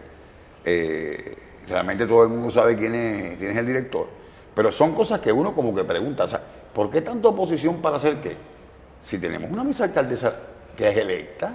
[0.66, 1.38] Eh,
[1.70, 4.08] realmente todo el mundo sabe quién es, quién es el director.
[4.56, 6.42] Pero son cosas que uno como que pregunta, o sea,
[6.78, 8.38] ¿por qué tanta oposición para hacer qué?
[9.04, 10.34] Si tenemos una vicealcaldesa
[10.78, 11.52] que es electa,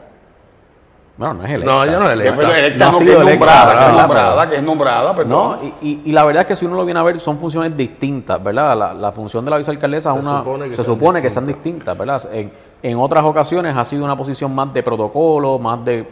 [1.17, 1.73] Bueno, no es electa.
[1.73, 2.43] No, ella no es que, electa.
[2.43, 5.31] es electa, No que sido es electa, nombrada, que es nombrada, que es nombrada, perdón.
[5.31, 7.39] No, y, y- y la verdad es que si uno lo viene a ver, son
[7.39, 8.77] funciones distintas, ¿verdad?
[8.77, 11.31] La, la función de la vicealcaldesa es Se una, supone que se sean supone que
[11.31, 12.29] sean distintas, ¿verdad?
[12.33, 12.51] En,
[12.83, 16.05] en otras ocasiones ha sido una posición más de protocolo, más de,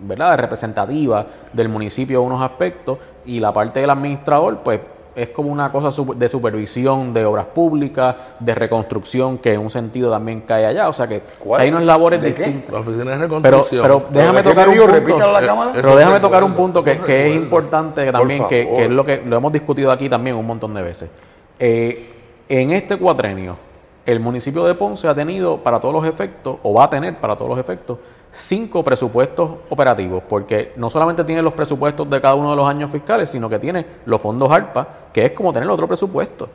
[0.00, 0.30] ¿verdad?
[0.30, 2.96] De representativa del municipio en unos aspectos,
[3.26, 4.80] y la parte del administrador, pues
[5.16, 10.10] es como una cosa de supervisión de obras públicas, de reconstrucción, que en un sentido
[10.10, 10.88] también cae allá.
[10.88, 11.60] O sea que ¿Cuál?
[11.60, 12.42] hay unas labores ¿De qué?
[12.42, 12.72] distintas.
[12.72, 13.82] La oficina de Pero, reconstrucción.
[13.82, 15.32] pero déjame ¿de qué tocar un punto.
[15.32, 15.70] La Eh, cámara.
[15.74, 19.04] Pero déjame recuerdo, tocar un punto que, que es importante también, que, que es lo
[19.04, 21.10] que lo hemos discutido aquí también un montón de veces.
[21.58, 22.10] Eh,
[22.48, 23.56] en este cuatrenio,
[24.04, 27.36] el municipio de Ponce ha tenido para todos los efectos, o va a tener para
[27.36, 27.98] todos los efectos,
[28.34, 32.90] cinco presupuestos operativos, porque no solamente tiene los presupuestos de cada uno de los años
[32.90, 36.48] fiscales, sino que tiene los fondos ARPA, que es como tener otro presupuesto.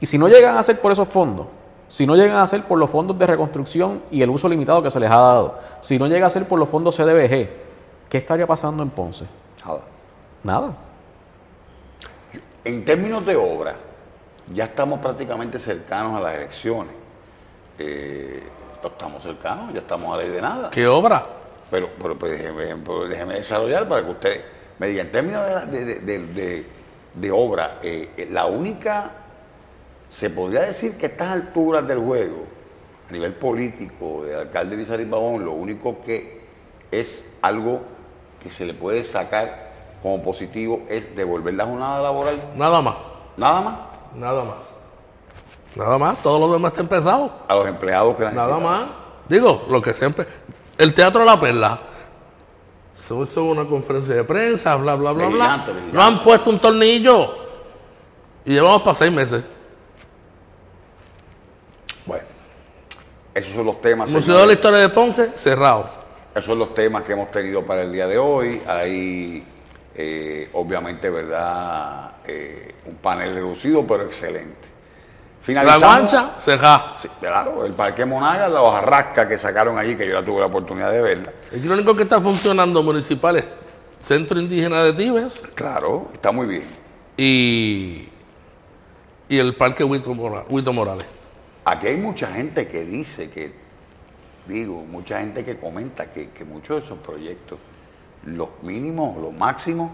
[0.00, 1.46] Y si no llegan a ser por esos fondos,
[1.88, 4.90] si no llegan a ser por los fondos de reconstrucción y el uso limitado que
[4.90, 7.48] se les ha dado, si no llega a ser por los fondos CDBG,
[8.08, 9.26] ¿qué estaría pasando en Ponce?
[9.64, 9.80] Nada.
[10.42, 10.76] Nada.
[12.64, 13.76] En términos de obra,
[14.52, 16.92] ya estamos prácticamente cercanos a las elecciones.
[17.78, 18.42] Eh,
[18.88, 20.70] estamos cercanos, ya estamos a ley de nada.
[20.70, 21.24] ¿Qué obra?
[21.70, 24.44] Pero, pero, pues, déjeme, pero déjeme desarrollar para que usted
[24.78, 26.66] me diga, en términos de, de-
[27.14, 29.10] de- obra, eh, eh, la única,
[30.10, 32.44] se podría decir que a estas alturas del juego,
[33.08, 36.40] a nivel político, de alcalde Lizarri Pavón, lo único que
[36.90, 37.80] es algo
[38.42, 39.66] que se le puede sacar
[40.02, 42.96] como positivo es devolver la jornada laboral, Nada más.
[43.36, 43.78] nada más,
[44.14, 44.75] Nada más.
[45.76, 46.22] Nada más.
[46.22, 47.30] Todo lo demás está empezado.
[47.46, 48.88] a los empleados que la Nada más.
[49.28, 50.26] Digo, lo que siempre.
[50.78, 51.78] El Teatro La Perla.
[52.94, 55.56] Se hizo una conferencia de prensa, bla, bla, bla, bla.
[55.56, 55.72] Vigilante.
[55.92, 57.36] No han puesto un tornillo.
[58.44, 59.44] Y llevamos para seis meses.
[62.06, 62.24] Bueno,
[63.34, 64.10] esos son los temas.
[64.10, 65.90] Museo de la Historia de Ponce, cerrado.
[66.32, 68.62] Esos son los temas que hemos tenido para el día de hoy.
[68.66, 69.44] Hay,
[69.94, 72.12] eh, obviamente, ¿verdad?
[72.26, 74.75] Eh, un panel reducido, pero excelente.
[75.46, 76.92] La guancha, cerrada.
[76.94, 80.46] Sí, claro, el Parque Monaga, la hojarrasca que sacaron allí, que yo ya tuve la
[80.46, 81.32] oportunidad de verla.
[81.50, 83.44] Aquí lo único que está funcionando municipal es
[84.00, 86.64] Centro Indígena de Tibes Claro, está muy bien.
[87.16, 88.08] y,
[89.28, 91.06] y el Parque Huito Mora- Huito Morales.
[91.64, 93.52] Aquí hay mucha gente que dice que,
[94.46, 97.58] digo, mucha gente que comenta que, que muchos de esos proyectos,
[98.24, 99.90] los mínimos, los máximos,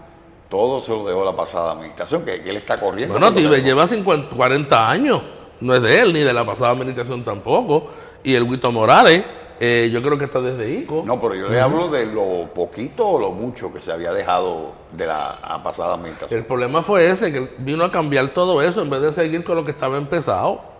[0.49, 3.13] todo se lo dejó la pasada administración, que, que él está corriendo.
[3.17, 5.21] Bueno, Tibes lleva 50, 40 años.
[5.63, 7.89] No es de él, ni de la pasada administración tampoco.
[8.21, 9.23] Y el Huito Morales,
[9.61, 11.03] eh, yo creo que está desde ICO.
[11.05, 14.73] No, pero yo le hablo de lo poquito o lo mucho que se había dejado
[14.91, 16.37] de la a pasada administración.
[16.37, 19.55] El problema fue ese, que vino a cambiar todo eso en vez de seguir con
[19.55, 20.73] lo que estaba empezado.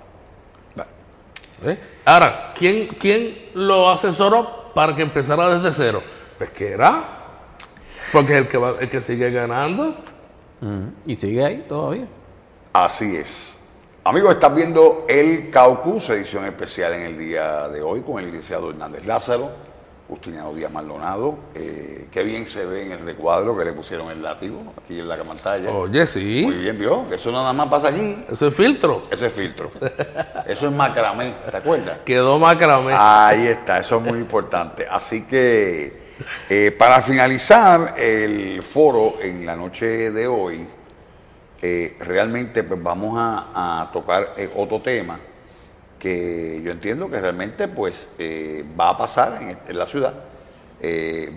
[1.65, 1.77] ¿Eh?
[2.03, 6.03] Ahora, ¿quién, ¿quién lo asesoró para que empezara desde cero?
[6.37, 7.21] Pues que era.
[8.11, 9.95] Porque es el que, va, el que sigue ganando.
[11.05, 12.07] Y sigue ahí todavía.
[12.73, 13.57] Así es.
[14.05, 18.69] Amigos, estás viendo el Caucus, edición especial en el día de hoy con el licenciado
[18.69, 19.49] Hernández Lázaro,
[20.09, 21.37] Justiniano Díaz Maldonado.
[21.55, 25.07] Eh, qué bien se ve en el recuadro que le pusieron el látigo aquí en
[25.07, 25.71] la pantalla.
[25.71, 26.45] Oye, Muy sí.
[26.51, 28.25] bien, vio, eso nada más pasa aquí.
[28.29, 29.03] Eso es filtro.
[29.09, 29.71] Eso es filtro.
[30.47, 31.99] Eso es macramé, ¿te acuerdas?
[32.03, 32.91] Quedó macramé.
[32.93, 34.85] Ahí está, eso es muy importante.
[34.85, 35.97] Así que
[36.49, 40.67] eh, para finalizar el foro en la noche de hoy,
[41.65, 45.17] eh, realmente pues vamos a, tocar eh, otro tema
[45.97, 50.13] que yo entiendo que realmente pues eh, va a pasar en, en la ciudad.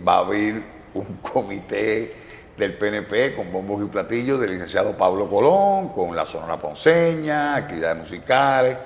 [0.04, 0.60] Va a haber
[0.94, 2.12] un comité
[2.58, 7.98] del PNP con bombos y platillos del licenciado Pablo Colón, con la Sonora Ponceña, actividades
[7.98, 8.76] musicales.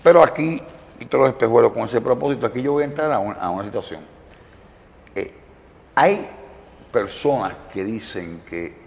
[0.00, 0.62] pero aquí,
[0.96, 3.64] quito los espejuelos con ese propósito, aquí yo voy a entrar a, un- a una
[3.64, 4.02] situación.
[5.96, 6.28] Hay
[6.92, 8.81] personas que dicen que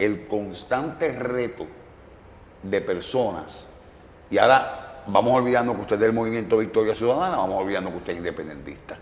[0.00, 1.66] el constante reto
[2.62, 3.66] de personas,
[4.30, 8.12] y ahora vamos olvidando que usted es del movimiento Victoria Ciudadana, vamos olvidando que usted
[8.14, 8.96] es independentista,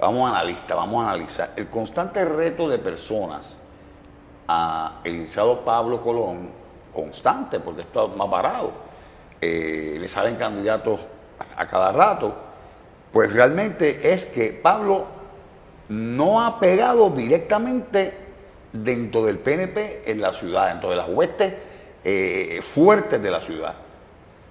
[0.00, 1.52] vamos a analistas, vamos a analizar.
[1.56, 3.56] El constante reto de personas
[4.48, 6.50] a el licenciado Pablo Colón,
[6.92, 8.72] constante, porque esto no ha parado,
[9.40, 11.00] eh, le salen candidatos
[11.56, 12.34] a cada rato,
[13.12, 15.06] pues realmente es que Pablo
[15.88, 18.21] no ha pegado directamente
[18.72, 21.54] dentro del PNP en la ciudad, dentro de las huestes
[22.04, 23.74] eh, fuertes de la ciudad.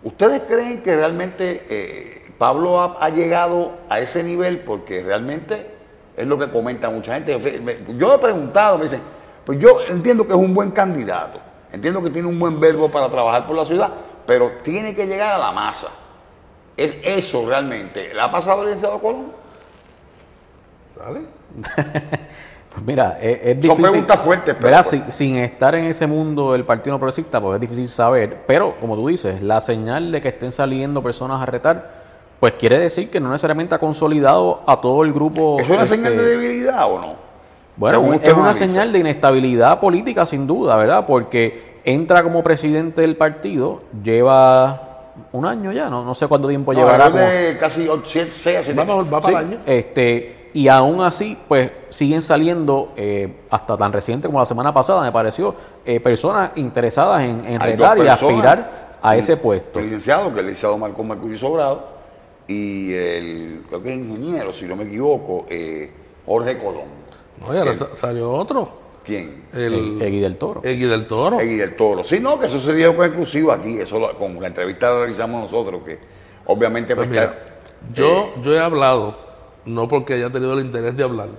[0.03, 4.59] ¿Ustedes creen que realmente eh, Pablo ha, ha llegado a ese nivel?
[4.59, 5.65] Porque realmente
[6.15, 7.37] es lo que comenta mucha gente.
[7.97, 9.01] Yo he preguntado, me dicen,
[9.45, 11.39] pues yo entiendo que es un buen candidato,
[11.71, 13.91] entiendo que tiene un buen verbo para trabajar por la ciudad,
[14.25, 15.87] pero tiene que llegar a la masa.
[16.77, 18.13] Es eso realmente.
[18.13, 19.33] ¿Le ha pasado al licenciado Colón?
[20.97, 21.21] Dale.
[22.73, 23.81] Pues mira, es, es Son difícil.
[23.83, 27.55] preguntas fuertes, pero pues- Sin, sin estar en ese mundo del Partido No Progresista, pues
[27.55, 28.43] es difícil saber.
[28.47, 32.01] Pero, como tú dices, la señal de que estén saliendo personas a retar,
[32.39, 35.57] pues quiere decir que no necesariamente ha consolidado a todo el grupo.
[35.59, 37.15] ¿Es una este, señal de debilidad o no?
[37.75, 41.05] Bueno, es una señal de inestabilidad política, sin duda, ¿verdad?
[41.05, 46.73] Porque entra como presidente del partido, lleva un año ya, no, no sé cuánto tiempo
[46.73, 47.11] No, llevará.
[47.11, 47.23] como-
[47.59, 49.57] casi 6 a 7 Va, para- va el año.
[49.65, 55.01] este, y aún así, pues siguen saliendo, eh, hasta tan reciente como la semana pasada,
[55.01, 59.79] me pareció, eh, personas interesadas en, en retar y aspirar a Un- ese puesto.
[59.79, 61.87] El licenciado, que es el licenciado Marcos Mercurio Sobrado,
[62.47, 65.89] y el, creo que es ingeniero, si no me equivoco, eh,
[66.25, 67.01] Jorge Colón.
[67.39, 68.81] No, y ahora El- sa- salió otro.
[69.05, 69.45] ¿Quién?
[69.53, 70.61] El, Egui del Toro.
[70.63, 71.39] Egui del Toro.
[71.39, 72.03] Egui del Toro.
[72.03, 74.99] Sí, no, que eso se dijo con exclusivo aquí, eso lo- con la entrevista la
[74.99, 75.97] realizamos nosotros, que
[76.45, 79.15] obviamente Pues pues, mira, está- yo, eh, yo he hablado,
[79.65, 81.29] no porque haya tenido el interés de hablar,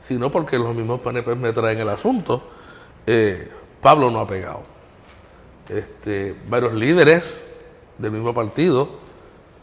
[0.00, 2.42] sino porque los mismos PNP me traen el asunto.
[3.06, 3.48] Eh,
[3.80, 4.62] Pablo no ha pegado.
[5.68, 7.44] Este, varios líderes
[7.98, 8.88] del mismo partido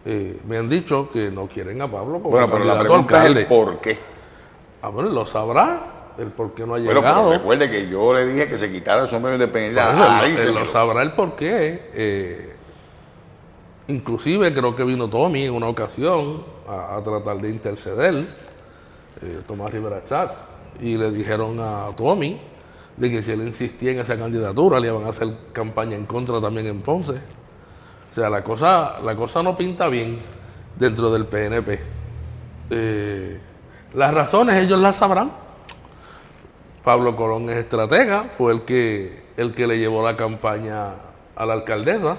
[0.06, 3.36] eh, me han dicho que no quieren a Pablo como bueno, pero la pregunta es
[3.36, 3.98] el por qué.
[4.82, 7.30] Ah, bueno, lo sabrá, el por qué no ha Bueno, llegado.
[7.30, 9.80] pero recuerde que yo le dije que se quitara el sombrero independiente.
[9.80, 10.60] Él lo- él Analícemelo.
[10.60, 11.90] lo sabrá el por qué.
[11.94, 12.50] eh,
[13.88, 18.16] inclusive creo que vino Tommy en una ocasión a, tratar de interceder,
[19.22, 20.38] eh, Tomás Rivera Chats,
[20.82, 22.40] y le dijeron a Tommy
[22.98, 26.40] de que si él insistía en esa candidatura le iban a hacer campaña en contra
[26.40, 27.14] también en Ponce.
[27.14, 30.20] O sea, la cosa, la cosa no pinta bien
[30.78, 31.80] dentro del PNP.
[32.70, 33.40] Eh,
[33.94, 35.32] las razones ellos las sabrán.
[36.84, 40.96] Pablo Colón es estratega, fue el que, el que le llevó la campaña
[41.36, 42.18] a la alcaldesa.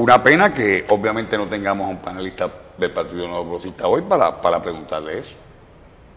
[0.00, 2.48] Una pena que obviamente no tengamos a un panelista
[2.78, 5.34] del Partido Nuevo Progresista hoy para, para preguntarle eso.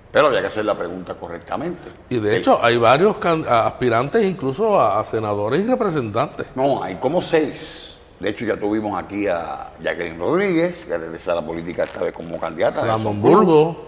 [0.10, 1.90] Pero había que hacer la pregunta correctamente.
[2.08, 6.48] Y de hecho hay varios aspirantes incluso a, a senadores y representantes.
[6.56, 7.98] No, hay como seis.
[8.22, 12.14] De hecho, ya tuvimos aquí a Jacqueline Rodríguez, que regresa a la política esta vez
[12.14, 12.86] como candidata.
[12.86, 13.36] Ramón Nelson Cruz.
[13.36, 13.86] Burgo,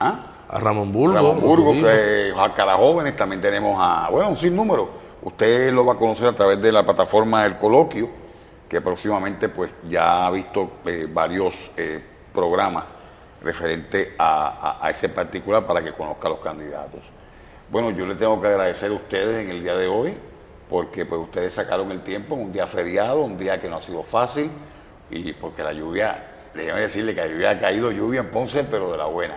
[0.00, 0.20] ¿Ah?
[0.48, 1.14] a Ramón Burgo.
[1.14, 1.88] Ramón lo Burgo, tuvimos.
[1.90, 4.88] que a cada jóvenes también tenemos a, bueno, un sinnúmero.
[5.22, 8.08] Usted lo va a conocer a través de la plataforma del coloquio,
[8.68, 12.02] que próximamente pues ya ha visto eh, varios eh,
[12.32, 12.84] programas
[13.42, 17.00] referentes a, a- ese particular para que conozca a los candidatos.
[17.70, 20.14] Bueno, yo le tengo que agradecer a ustedes en el día de hoy,
[20.68, 24.02] porque pues ustedes sacaron el tiempo un día feriado, un día que no ha sido
[24.02, 24.50] fácil,
[25.10, 28.90] y porque la lluvia, déjeme decirle que la lluvia ha caído lluvia en Ponce, pero
[28.90, 29.36] de la buena,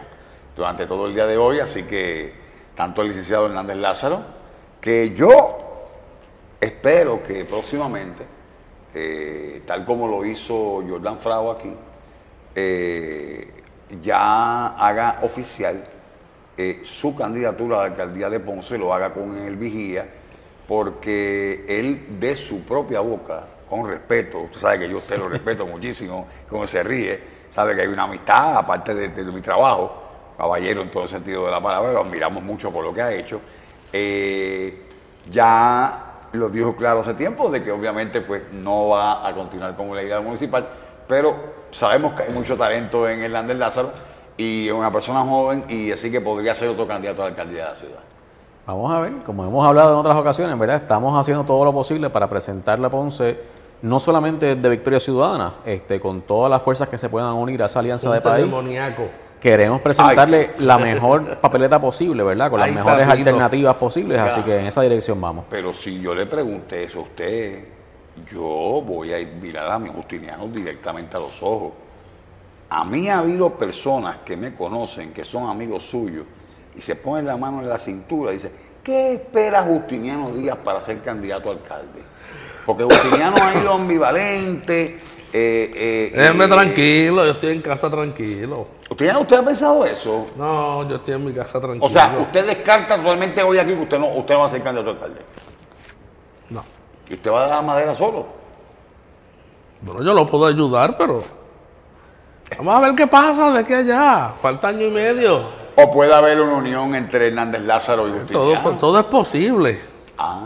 [0.55, 2.33] durante todo el día de hoy, así que
[2.75, 4.21] tanto el licenciado Hernández Lázaro,
[4.81, 5.85] que yo
[6.59, 8.23] espero que próximamente,
[8.93, 11.71] eh, tal como lo hizo Jordan Frau aquí,
[12.53, 13.49] eh,
[14.01, 15.83] ya haga oficial
[16.57, 20.07] eh, su candidatura a la alcaldía de Ponce, lo haga con el vigía,
[20.67, 25.29] porque él de su propia boca, con respeto, usted sabe que yo a usted lo
[25.29, 27.19] respeto muchísimo, como se ríe,
[27.49, 30.01] sabe que hay una amistad, aparte de, de mi trabajo,
[30.37, 33.13] caballero en todo el sentido de la palabra, lo admiramos mucho por lo que ha
[33.13, 33.39] hecho.
[35.29, 39.93] Ya lo dijo claro hace tiempo de que obviamente pues no va a continuar con
[39.95, 40.67] la idea municipal,
[41.07, 41.35] pero
[41.71, 43.91] sabemos que hay mucho talento en Hernández Lázaro
[44.37, 47.63] y es una persona joven y así que podría ser otro candidato a la alcaldía
[47.63, 47.99] de la ciudad.
[48.65, 50.77] Vamos a ver, como hemos hablado en otras ocasiones, ¿verdad?
[50.77, 53.37] Estamos haciendo todo lo posible para presentarle a Ponce,
[53.81, 57.65] no solamente de Victoria Ciudadana, este, con todas las fuerzas que se puedan unir a
[57.65, 58.45] esa alianza de país.
[58.45, 59.03] demoníaco.
[59.41, 62.51] Queremos presentarle la mejor papeleta posible, ¿verdad?
[62.51, 65.45] Con las Ay, mejores alternativas posibles, así que en esa dirección vamos.
[65.49, 67.65] Pero si yo le pregunté eso a usted,
[68.31, 71.71] yo voy a ir mirar a mi Justiniano directamente a los ojos.
[72.69, 76.25] A mí ha habido personas que me conocen, que son amigos suyos,
[76.75, 78.51] y se ponen la mano en la cintura y dicen,
[78.83, 82.01] ¿qué espera Justiniano Díaz para ser candidato a alcalde?
[82.63, 84.99] Porque Justiniano ha ido ambivalente.
[85.33, 88.80] Eh, eh, Déjenme eh, tranquilo, yo estoy en casa tranquilo.
[89.07, 90.27] ¿Usted, ¿Usted ha pensado eso?
[90.35, 91.85] No, yo estoy en mi casa tranquilo.
[91.85, 94.61] O sea, usted descarta totalmente hoy aquí que usted no, usted no va a ser
[94.61, 95.21] candidato a alcalde.
[96.49, 96.63] No.
[97.09, 98.25] Y usted va a dar la madera solo.
[99.81, 101.23] Bueno, yo lo puedo ayudar, pero...
[102.57, 104.33] Vamos a ver qué pasa de aquí a allá.
[104.41, 105.41] Falta año y medio.
[105.75, 108.61] O puede haber una unión entre Hernández Lázaro y Justiniano.
[108.61, 109.79] Todo, todo es posible.
[110.17, 110.41] Ah,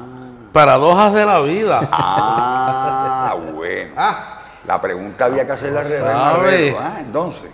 [0.53, 1.89] Paradojas de la vida.
[1.91, 3.91] ah, bueno.
[3.97, 4.38] Ah,
[4.68, 6.14] La pregunta había que hacerla al revés, sabe.
[6.41, 6.78] Marrero.
[6.80, 7.51] Ah, entonces.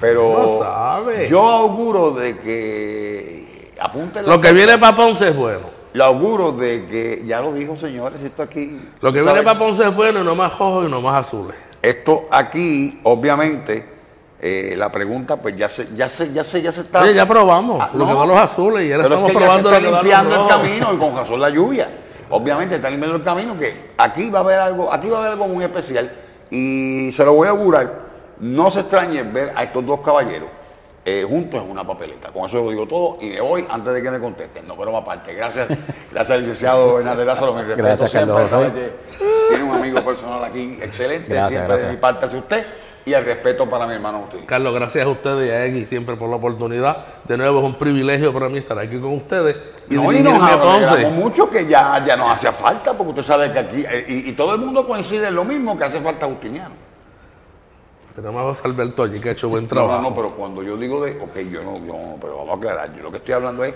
[0.00, 1.28] Pero No sabe.
[1.28, 5.78] yo auguro de que apunten lo que viene para Ponce es bueno.
[5.92, 8.78] Le auguro de que, ya lo dijo señores, esto aquí.
[9.00, 11.56] Lo que viene para Ponce es bueno y no más rojos y no más azules.
[11.82, 13.84] Esto aquí, obviamente,
[14.40, 17.02] eh, la pregunta, pues ya se, ya se, ya se, ya se está.
[17.02, 17.78] Oye, ya probamos.
[17.80, 18.18] Ah, lo que no.
[18.20, 20.02] dan los azules y ahora Pero estamos es que ya se probando está lo que
[20.02, 21.90] limpiando el camino y con razón la lluvia.
[22.30, 25.32] Obviamente está limpiando el camino que aquí va a haber algo, aquí va a haber
[25.32, 26.10] algo muy especial
[26.50, 28.09] y se lo voy a augurar.
[28.40, 30.50] No se extrañe ver a estos dos caballeros
[31.04, 32.30] eh, juntos en una papeleta.
[32.30, 34.66] Con eso lo digo todo y me voy antes de que me contesten.
[34.66, 35.34] No, pero aparte.
[35.34, 35.68] Gracias,
[36.12, 37.54] gracias al licenciado Hernández Lázaro.
[37.54, 38.46] Mi respeto Gracias, siempre.
[38.46, 38.92] Sabe que
[39.48, 41.28] tiene un amigo personal aquí excelente.
[41.28, 41.88] Gracias, siempre gracias.
[41.88, 42.66] de mi parte hacia usted
[43.04, 44.42] y el respeto para mi hermano Agustín.
[44.44, 46.98] Carlos, gracias a ustedes y a X siempre por la oportunidad.
[47.24, 49.56] De nuevo es un privilegio para mí estar aquí con ustedes
[49.88, 53.52] y No, y nos alegramos mucho que ya, ya nos hacía falta, porque usted sabe
[53.52, 56.26] que aquí, eh, y, y todo el mundo coincide en lo mismo, que hace falta
[56.26, 56.89] Agustiniano.
[58.14, 60.02] Tenemos a José Alberto allí que ha hecho buen trabajo.
[60.02, 62.56] no, no, pero cuando yo digo de, ok, yo no, yo no, pero vamos a
[62.56, 63.74] aclarar, yo lo que estoy hablando es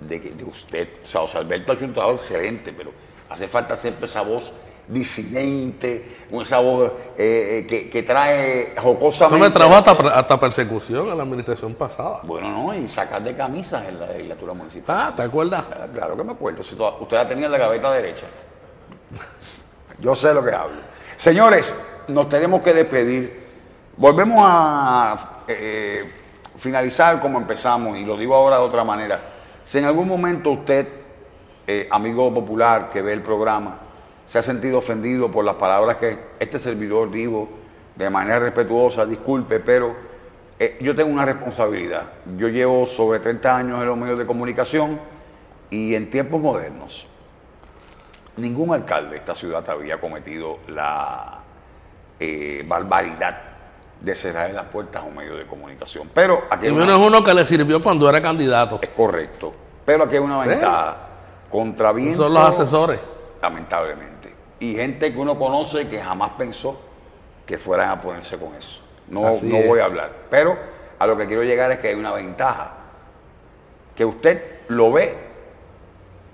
[0.00, 2.90] de, que- de usted, o sea, José Alberto ha hecho un trabajo excelente, pero
[3.28, 4.52] hace falta siempre esa voz
[4.88, 9.46] disidente, esa voz eh, eh, que, que trae Eso jocosamente...
[9.48, 12.20] me trajo hasta, hasta persecución en la administración pasada.
[12.24, 14.96] Bueno, no, y sacar de camisas en la legislatura municipal.
[14.98, 15.64] Ah, ¿te acuerdas?
[15.70, 16.62] Ah, Claro que me acuerdo.
[16.64, 18.26] Si toda- usted la tenía en la gaveta derecha.
[20.00, 20.80] Yo sé lo que hablo.
[21.16, 21.72] Señores,
[22.08, 23.41] nos tenemos que despedir.
[23.96, 26.10] Volvemos a eh,
[26.56, 29.20] finalizar como empezamos, y lo digo ahora de otra manera.
[29.64, 30.88] Si en algún momento usted,
[31.66, 33.78] eh, amigo popular que ve el programa,
[34.26, 37.48] se ha sentido ofendido por las palabras que este servidor dijo
[37.94, 39.94] de manera respetuosa, disculpe, pero
[40.58, 42.04] eh, yo tengo una responsabilidad.
[42.38, 44.98] Yo llevo sobre 30 años en los medios de comunicación
[45.70, 47.08] y en tiempos modernos
[48.36, 51.40] ningún alcalde de esta ciudad había cometido la
[52.18, 53.51] eh, barbaridad
[54.02, 56.10] de cerrar las puertas a un medio de comunicación.
[56.12, 58.78] Pero aquí Y hay menos una- uno que le sirvió cuando era candidato.
[58.82, 59.52] es correcto.
[59.84, 60.96] Pero aquí hay una ventaja.
[61.50, 62.98] Contra viento, Son los asesores.
[63.40, 64.32] Lamentablemente.
[64.60, 66.80] Y gente que uno conoce que jamás pensó
[67.46, 68.80] que fueran a ponerse con eso.
[69.08, 69.66] No, Así no es.
[69.68, 70.10] voy a hablar.
[70.30, 70.56] Pero
[70.98, 72.72] a lo que quiero llegar es que hay una ventaja.
[73.94, 75.14] Que usted lo ve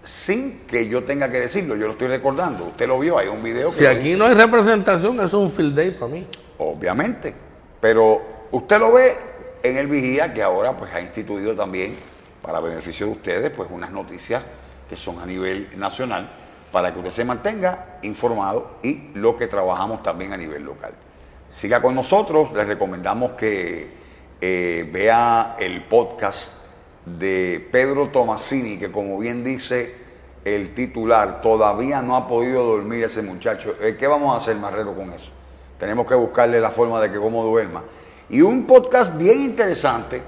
[0.03, 1.75] sin que yo tenga que decirlo.
[1.77, 2.65] Yo lo estoy recordando.
[2.67, 4.17] Usted lo vio, hay un video que Si aquí dice.
[4.17, 6.27] no hay representación, eso es un field day para mí.
[6.59, 7.35] Obviamente.
[7.81, 9.17] Pero usted lo ve
[9.63, 11.97] en el Vigía, que ahora pues ha instituido también,
[12.43, 14.43] para beneficio de ustedes, pues unas noticias
[14.89, 16.31] que son a nivel nacional,
[16.73, 20.93] para que usted se mantenga informado y lo que trabajamos también a nivel local.
[21.51, 23.91] Siga con nosotros, les recomendamos que
[24.41, 26.55] eh, vea el podcast
[27.05, 29.95] de Pedro Tomasini, que como bien dice
[30.45, 33.75] el titular, todavía no ha podido dormir ese muchacho.
[33.81, 35.31] Eh, ¿Qué vamos a hacer, Marrero, con eso?
[35.79, 37.85] Tenemos que buscarle la forma de que cómo duerma.
[38.29, 40.21] Y un podcast bien interesante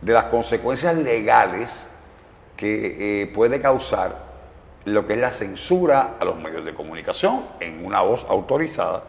[0.00, 1.88] de las consecuencias legales
[2.56, 4.32] que eh, puede causar
[4.84, 9.04] lo que es la censura a los medios de comunicación en una voz autorizada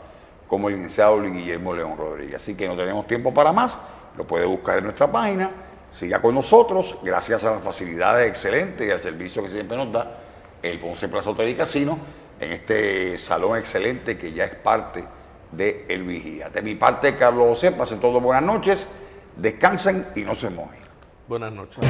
[0.48, 2.36] como el licenciado Luis Guillermo León Rodríguez.
[2.36, 3.78] Así que no tenemos tiempo para más,
[4.18, 5.50] lo puede buscar en nuestra página,
[5.92, 10.20] siga con nosotros, gracias a las facilidades excelentes y al servicio que siempre nos da
[10.62, 11.98] el Ponce Plaza Hotel y Casino
[12.40, 15.04] en este salón excelente que ya es parte
[15.56, 16.50] de El Vigía.
[16.50, 18.88] De mi parte, Carlos José, pasen todos buenas noches,
[19.36, 20.84] descansen y no se mojen.
[21.28, 21.84] Buenas noches.